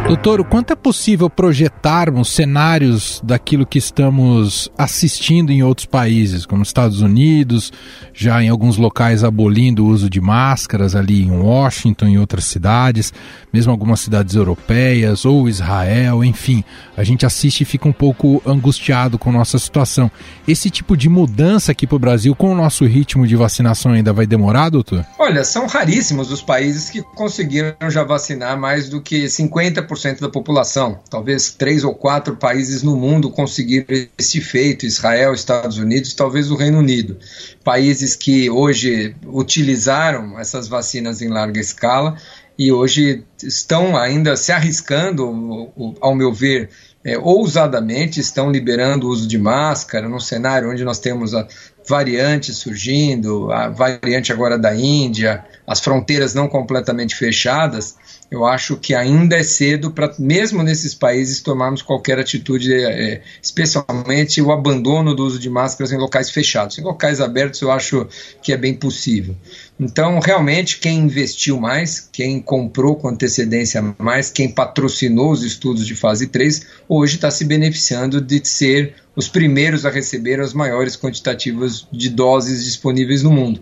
Doutor, 0.07 0.41
o 0.41 0.45
quanto 0.45 0.73
é 0.73 0.77
possível 0.77 1.29
projetarmos 1.29 2.31
cenários 2.31 3.21
daquilo 3.25 3.67
que 3.67 3.77
estamos 3.77 4.71
assistindo 4.79 5.51
em 5.51 5.65
outros 5.65 5.85
países, 5.85 6.47
como 6.47 6.63
Estados 6.63 7.01
Unidos, 7.01 7.73
já 8.15 8.41
em 8.41 8.49
alguns 8.49 8.77
locais 8.77 9.25
abolindo 9.25 9.85
o 9.85 9.89
uso 9.89 10.09
de 10.09 10.21
máscaras 10.21 10.95
ali 10.95 11.25
em 11.25 11.33
Washington 11.33 12.07
e 12.07 12.19
outras 12.21 12.45
cidades, 12.45 13.13
mesmo 13.53 13.73
algumas 13.73 13.99
cidades 13.99 14.37
europeias 14.37 15.25
ou 15.25 15.49
Israel, 15.49 16.23
enfim, 16.23 16.63
a 16.97 17.03
gente 17.03 17.27
assiste 17.27 17.63
e 17.63 17.65
fica 17.65 17.89
um 17.89 17.93
pouco 17.93 18.41
angustiado 18.47 19.19
com 19.19 19.33
nossa 19.33 19.59
situação. 19.59 20.09
Esse 20.47 20.71
tipo 20.71 20.97
de 20.97 21.09
mudança 21.09 21.73
aqui 21.73 21.85
para 21.85 21.97
o 21.97 21.99
Brasil, 21.99 22.33
com 22.37 22.53
o 22.53 22.55
nosso 22.55 22.85
ritmo 22.87 23.27
de 23.27 23.35
vacinação 23.35 23.91
ainda 23.91 24.13
vai 24.13 24.25
demorar, 24.25 24.69
doutor? 24.69 25.05
Olha, 25.19 25.43
são 25.43 25.67
raríssimos 25.67 26.31
os 26.31 26.43
países 26.43 26.91
que 26.91 27.03
conseguiram 27.03 27.75
já 27.91 28.05
vacinar 28.05 28.57
mais 28.57 28.89
do 28.89 29.01
que 29.01 29.25
50% 29.25 29.96
10% 29.97 30.21
da 30.21 30.29
população. 30.29 31.01
Talvez 31.11 31.51
três 31.51 31.83
ou 31.83 31.95
quatro 31.95 32.37
países 32.37 32.83
no 32.83 32.97
mundo 32.97 33.31
conseguiram 33.31 33.87
esse 34.19 34.41
feito: 34.41 34.87
Israel, 34.87 35.35
Estados 35.35 35.79
Unidos, 35.79 36.15
talvez 36.15 36.51
o 36.51 36.57
Reino 36.57 36.79
Unido. 36.79 37.19
Países 37.65 38.15
que 38.15 38.51
hoje 38.51 39.17
utilizaram 39.27 40.39
essas 40.39 40.69
vacinas 40.69 41.21
em 41.23 41.29
larga 41.29 41.61
escala 41.61 42.17
e 42.59 42.73
hoje 42.73 43.25
estão 43.43 43.97
ainda 43.97 44.37
se 44.37 44.51
arriscando, 44.51 45.71
ao 46.01 46.15
meu 46.15 46.33
ver, 46.33 46.71
é, 47.05 47.19
ousadamente 47.19 48.19
estão 48.19 48.51
liberando 48.51 49.07
o 49.07 49.11
uso 49.11 49.29
de 49.29 49.39
máscara 49.39 50.09
num 50.09 50.19
cenário 50.19 50.71
onde 50.71 50.83
nós 50.83 50.99
temos 50.99 51.35
a 51.35 51.47
variante 51.89 52.53
surgindo, 52.53 53.51
a 53.53 53.69
variante 53.69 54.33
agora 54.33 54.59
da 54.59 54.75
Índia, 54.75 55.45
as 55.67 55.81
fronteiras 55.81 56.35
não 56.35 56.49
completamente 56.49 57.15
fechadas 57.15 57.97
eu 58.31 58.45
acho 58.45 58.77
que 58.77 58.95
ainda 58.95 59.37
é 59.37 59.43
cedo 59.43 59.93
para, 59.93 60.13
mesmo 60.19 60.63
nesses 60.63 60.95
países, 60.95 61.41
tomarmos 61.41 61.81
qualquer 61.81 62.19
atitude, 62.19 62.75
é, 62.75 63.23
especialmente 63.41 64.43
o 64.43 64.51
abandono 64.51 65.15
do 65.15 65.25
uso 65.25 65.39
de 65.39 65.49
máscaras 65.49 65.93
em 65.93 65.97
locais 65.97 66.31
fechados. 66.31 66.77
Em 66.79 66.83
locais 66.83 67.21
abertos, 67.21 67.61
eu 67.63 67.71
acho 67.71 68.07
que 68.43 68.53
é 68.53 68.57
bem 68.57 68.75
possível. 68.75 69.37
Então, 69.79 70.19
realmente, 70.21 70.79
quem 70.79 71.01
investiu 71.01 71.61
mais, 71.61 72.01
quem 72.01 72.41
comprou 72.41 72.97
com 72.97 73.09
antecedência 73.09 73.95
mais, 73.99 74.31
quem 74.31 74.49
patrocinou 74.49 75.31
os 75.31 75.43
estudos 75.43 75.87
de 75.87 75.95
fase 75.95 76.29
3, 76.29 76.67
hoje 76.89 77.17
está 77.17 77.31
se 77.31 77.45
beneficiando 77.45 78.19
de 78.21 78.41
ser 78.43 78.95
os 79.15 79.29
primeiros 79.29 79.85
a 79.85 79.91
receber 79.91 80.41
as 80.41 80.55
maiores 80.55 80.97
quantitativas 80.97 81.87
de 81.93 82.09
doses 82.09 82.65
disponíveis 82.65 83.23
no 83.23 83.31
mundo. 83.31 83.61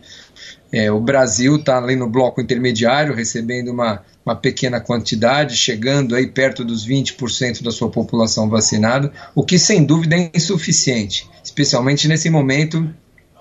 É, 0.71 0.91
o 0.91 1.01
Brasil 1.01 1.57
está 1.57 1.79
ali 1.79 1.97
no 1.97 2.09
bloco 2.09 2.41
intermediário, 2.41 3.15
recebendo 3.15 3.71
uma, 3.73 4.03
uma 4.25 4.37
pequena 4.37 4.81
quantidade, 4.81 5.57
chegando 5.57 6.15
aí 6.15 6.29
perto 6.29 6.65
dos 6.65 6.87
20% 6.87 7.63
da 7.63 7.73
sua 7.73 7.91
população 7.91 8.49
vacinada, 8.49 9.13
o 9.35 9.45
que 9.45 9.59
sem 9.59 9.85
dúvida 9.85 10.17
é 10.17 10.31
insuficiente, 10.35 11.29
especialmente 11.43 12.07
nesse 12.07 12.31
momento 12.31 12.89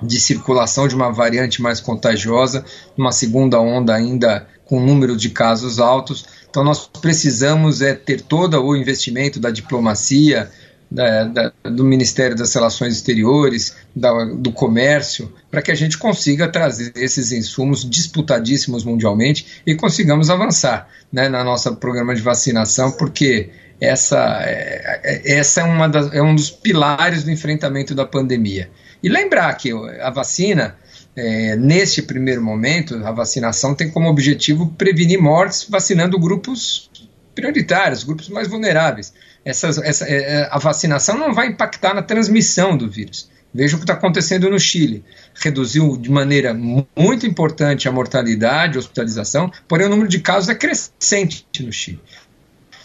de 0.02 0.20
circulação 0.20 0.88
de 0.88 0.96
uma 0.96 1.12
variante 1.12 1.62
mais 1.62 1.80
contagiosa, 1.80 2.66
uma 2.98 3.12
segunda 3.12 3.60
onda 3.60 3.94
ainda 3.94 4.48
com 4.66 4.80
número 4.80 5.16
de 5.16 5.30
casos 5.30 5.80
altos. 5.80 6.26
Então 6.50 6.64
nós 6.64 6.88
precisamos 7.02 7.82
é 7.82 7.94
ter 7.94 8.22
todo 8.22 8.62
o 8.62 8.76
investimento 8.76 9.40
da 9.40 9.50
diplomacia, 9.50 10.50
da, 10.94 11.24
da, 11.24 11.54
do 11.64 11.84
Ministério 11.84 12.36
das 12.36 12.54
Relações 12.54 12.94
Exteriores, 12.94 13.76
da, 13.96 14.26
do 14.26 14.52
Comércio, 14.52 15.34
para 15.50 15.62
que 15.62 15.72
a 15.72 15.76
gente 15.76 15.98
consiga 15.98 16.48
trazer 16.48 16.92
esses 16.96 17.32
insumos 17.32 17.88
disputadíssimos 17.90 18.84
mundialmente 18.84 19.62
e 19.66 19.74
consigamos 19.74 20.30
avançar 20.30 20.88
né, 21.12 21.28
na 21.28 21.44
nossa 21.44 21.72
programa 21.72 22.14
de 22.14 22.22
vacinação, 22.22 22.92
porque 22.92 23.50
essa, 23.82 24.42
é, 24.44 25.02
é, 25.04 25.38
essa 25.40 25.62
é, 25.62 25.64
uma 25.64 25.90
das, 25.90 26.14
é 26.14 26.22
um 26.22 26.36
dos 26.36 26.52
pilares 26.52 27.24
do 27.24 27.32
enfrentamento 27.32 27.96
da 27.96 28.06
pandemia. 28.06 28.70
E 29.04 29.10
lembrar 29.10 29.54
que 29.56 29.70
a 30.02 30.10
vacina, 30.10 30.78
é, 31.14 31.58
neste 31.58 32.02
primeiro 32.02 32.42
momento, 32.42 32.96
a 33.06 33.12
vacinação 33.12 33.76
tem 33.76 33.92
como 33.92 34.10
objetivo 34.10 34.74
prevenir 34.78 35.22
mortes 35.22 35.68
vacinando 35.70 36.18
grupos 36.18 36.90
prioritários, 37.36 38.04
grupos 38.04 38.30
mais 38.30 38.48
vulneráveis. 38.48 39.14
Essas, 39.44 39.78
essa, 39.80 40.06
é, 40.06 40.16
é, 40.16 40.48
a 40.50 40.58
vacinação 40.58 41.18
não 41.18 41.34
vai 41.34 41.48
impactar 41.48 41.94
na 41.94 42.02
transmissão 42.02 42.78
do 42.78 42.90
vírus. 42.90 43.30
Veja 43.54 43.76
o 43.76 43.78
que 43.78 43.84
está 43.84 43.94
acontecendo 43.94 44.50
no 44.50 44.60
Chile. 44.60 45.04
Reduziu 45.36 45.96
de 45.98 46.10
maneira 46.10 46.54
muito 46.54 47.28
importante 47.28 47.88
a 47.88 47.92
mortalidade, 47.92 48.78
a 48.78 48.80
hospitalização, 48.80 49.52
porém 49.68 49.86
o 49.86 49.90
número 49.90 50.08
de 50.08 50.20
casos 50.20 50.50
é 50.50 50.56
crescente 50.56 51.46
no 51.60 51.72
Chile. 51.72 52.02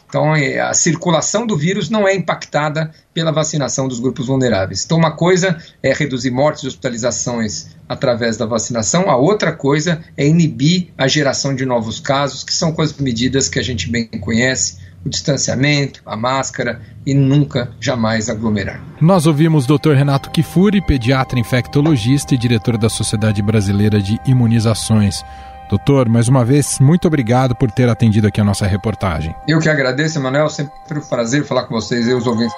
Então, 0.08 0.34
é, 0.34 0.58
a 0.58 0.72
circulação 0.72 1.46
do 1.46 1.56
vírus 1.56 1.90
não 1.90 2.08
é 2.08 2.14
impactada 2.14 2.90
pela 3.12 3.30
vacinação 3.30 3.86
dos 3.86 4.00
grupos 4.00 4.26
vulneráveis. 4.26 4.84
Então, 4.84 4.96
uma 4.96 5.10
coisa 5.10 5.58
é 5.82 5.92
reduzir 5.92 6.30
mortes 6.30 6.62
e 6.62 6.66
hospitalizações 6.66 7.76
através 7.88 8.36
da 8.36 8.46
vacinação, 8.46 9.10
a 9.10 9.16
outra 9.16 9.52
coisa 9.52 10.00
é 10.16 10.26
inibir 10.26 10.88
a 10.96 11.08
geração 11.08 11.54
de 11.54 11.64
novos 11.64 12.00
casos, 12.00 12.44
que 12.44 12.52
são 12.52 12.72
com 12.72 12.82
as 12.82 12.92
medidas 12.94 13.48
que 13.48 13.58
a 13.58 13.62
gente 13.62 13.90
bem 13.90 14.06
conhece, 14.06 14.78
o 15.04 15.08
distanciamento, 15.08 16.02
a 16.04 16.16
máscara 16.16 16.80
e 17.06 17.14
nunca, 17.14 17.70
jamais 17.80 18.28
aglomerar. 18.28 18.82
Nós 19.00 19.26
ouvimos 19.26 19.64
o 19.68 19.78
Dr. 19.78 19.92
Renato 19.92 20.30
Kifuri, 20.30 20.84
pediatra 20.84 21.38
infectologista 21.38 22.34
e 22.34 22.38
diretor 22.38 22.76
da 22.76 22.88
Sociedade 22.88 23.40
Brasileira 23.40 24.00
de 24.00 24.18
Imunizações. 24.26 25.22
Doutor, 25.68 26.08
mais 26.08 26.28
uma 26.28 26.44
vez, 26.44 26.78
muito 26.80 27.06
obrigado 27.06 27.54
por 27.54 27.70
ter 27.70 27.88
atendido 27.90 28.26
aqui 28.26 28.40
a 28.40 28.44
nossa 28.44 28.66
reportagem. 28.66 29.34
Eu 29.46 29.60
que 29.60 29.68
agradeço, 29.68 30.18
Emanuel. 30.18 30.48
Sempre 30.48 30.72
um 30.98 31.00
prazer 31.02 31.44
falar 31.44 31.64
com 31.64 31.74
vocês 31.74 32.06
e 32.08 32.14
os 32.14 32.26
ouvintes. 32.26 32.54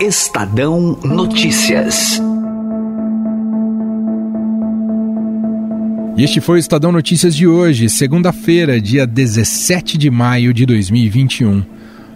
Estadão 0.00 0.98
Notícias. 1.04 2.20
E 6.16 6.24
este 6.24 6.40
foi 6.40 6.56
o 6.56 6.58
Estadão 6.58 6.90
Notícias 6.90 7.36
de 7.36 7.46
hoje, 7.46 7.88
segunda-feira, 7.88 8.80
dia 8.80 9.06
17 9.06 9.96
de 9.96 10.10
maio 10.10 10.52
de 10.52 10.66
2021. 10.66 11.62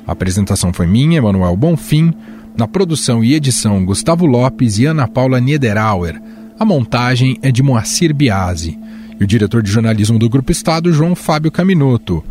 A 0.06 0.12
apresentação 0.12 0.72
foi 0.72 0.86
minha, 0.86 1.18
Emanuel 1.18 1.56
Bonfim. 1.56 2.12
Na 2.56 2.68
produção 2.68 3.24
e 3.24 3.34
edição, 3.34 3.84
Gustavo 3.84 4.26
Lopes 4.26 4.78
e 4.78 4.86
Ana 4.86 5.08
Paula 5.08 5.40
Niederauer. 5.40 6.20
A 6.58 6.64
montagem 6.64 7.38
é 7.42 7.50
de 7.50 7.62
Moacir 7.62 8.14
Biasi. 8.14 8.78
E 9.18 9.24
o 9.24 9.26
diretor 9.26 9.62
de 9.62 9.70
jornalismo 9.70 10.18
do 10.18 10.28
Grupo 10.28 10.52
Estado, 10.52 10.92
João 10.92 11.14
Fábio 11.14 11.50
Caminoto. 11.50 12.22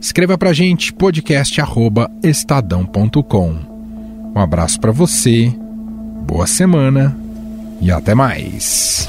Escreva 0.00 0.36
pra 0.36 0.52
gente 0.52 0.92
podcast@estadão.com. 0.92 3.56
Um 4.34 4.38
abraço 4.38 4.80
para 4.80 4.92
você, 4.92 5.54
boa 6.26 6.46
semana 6.46 7.16
e 7.80 7.90
até 7.90 8.14
mais. 8.14 9.08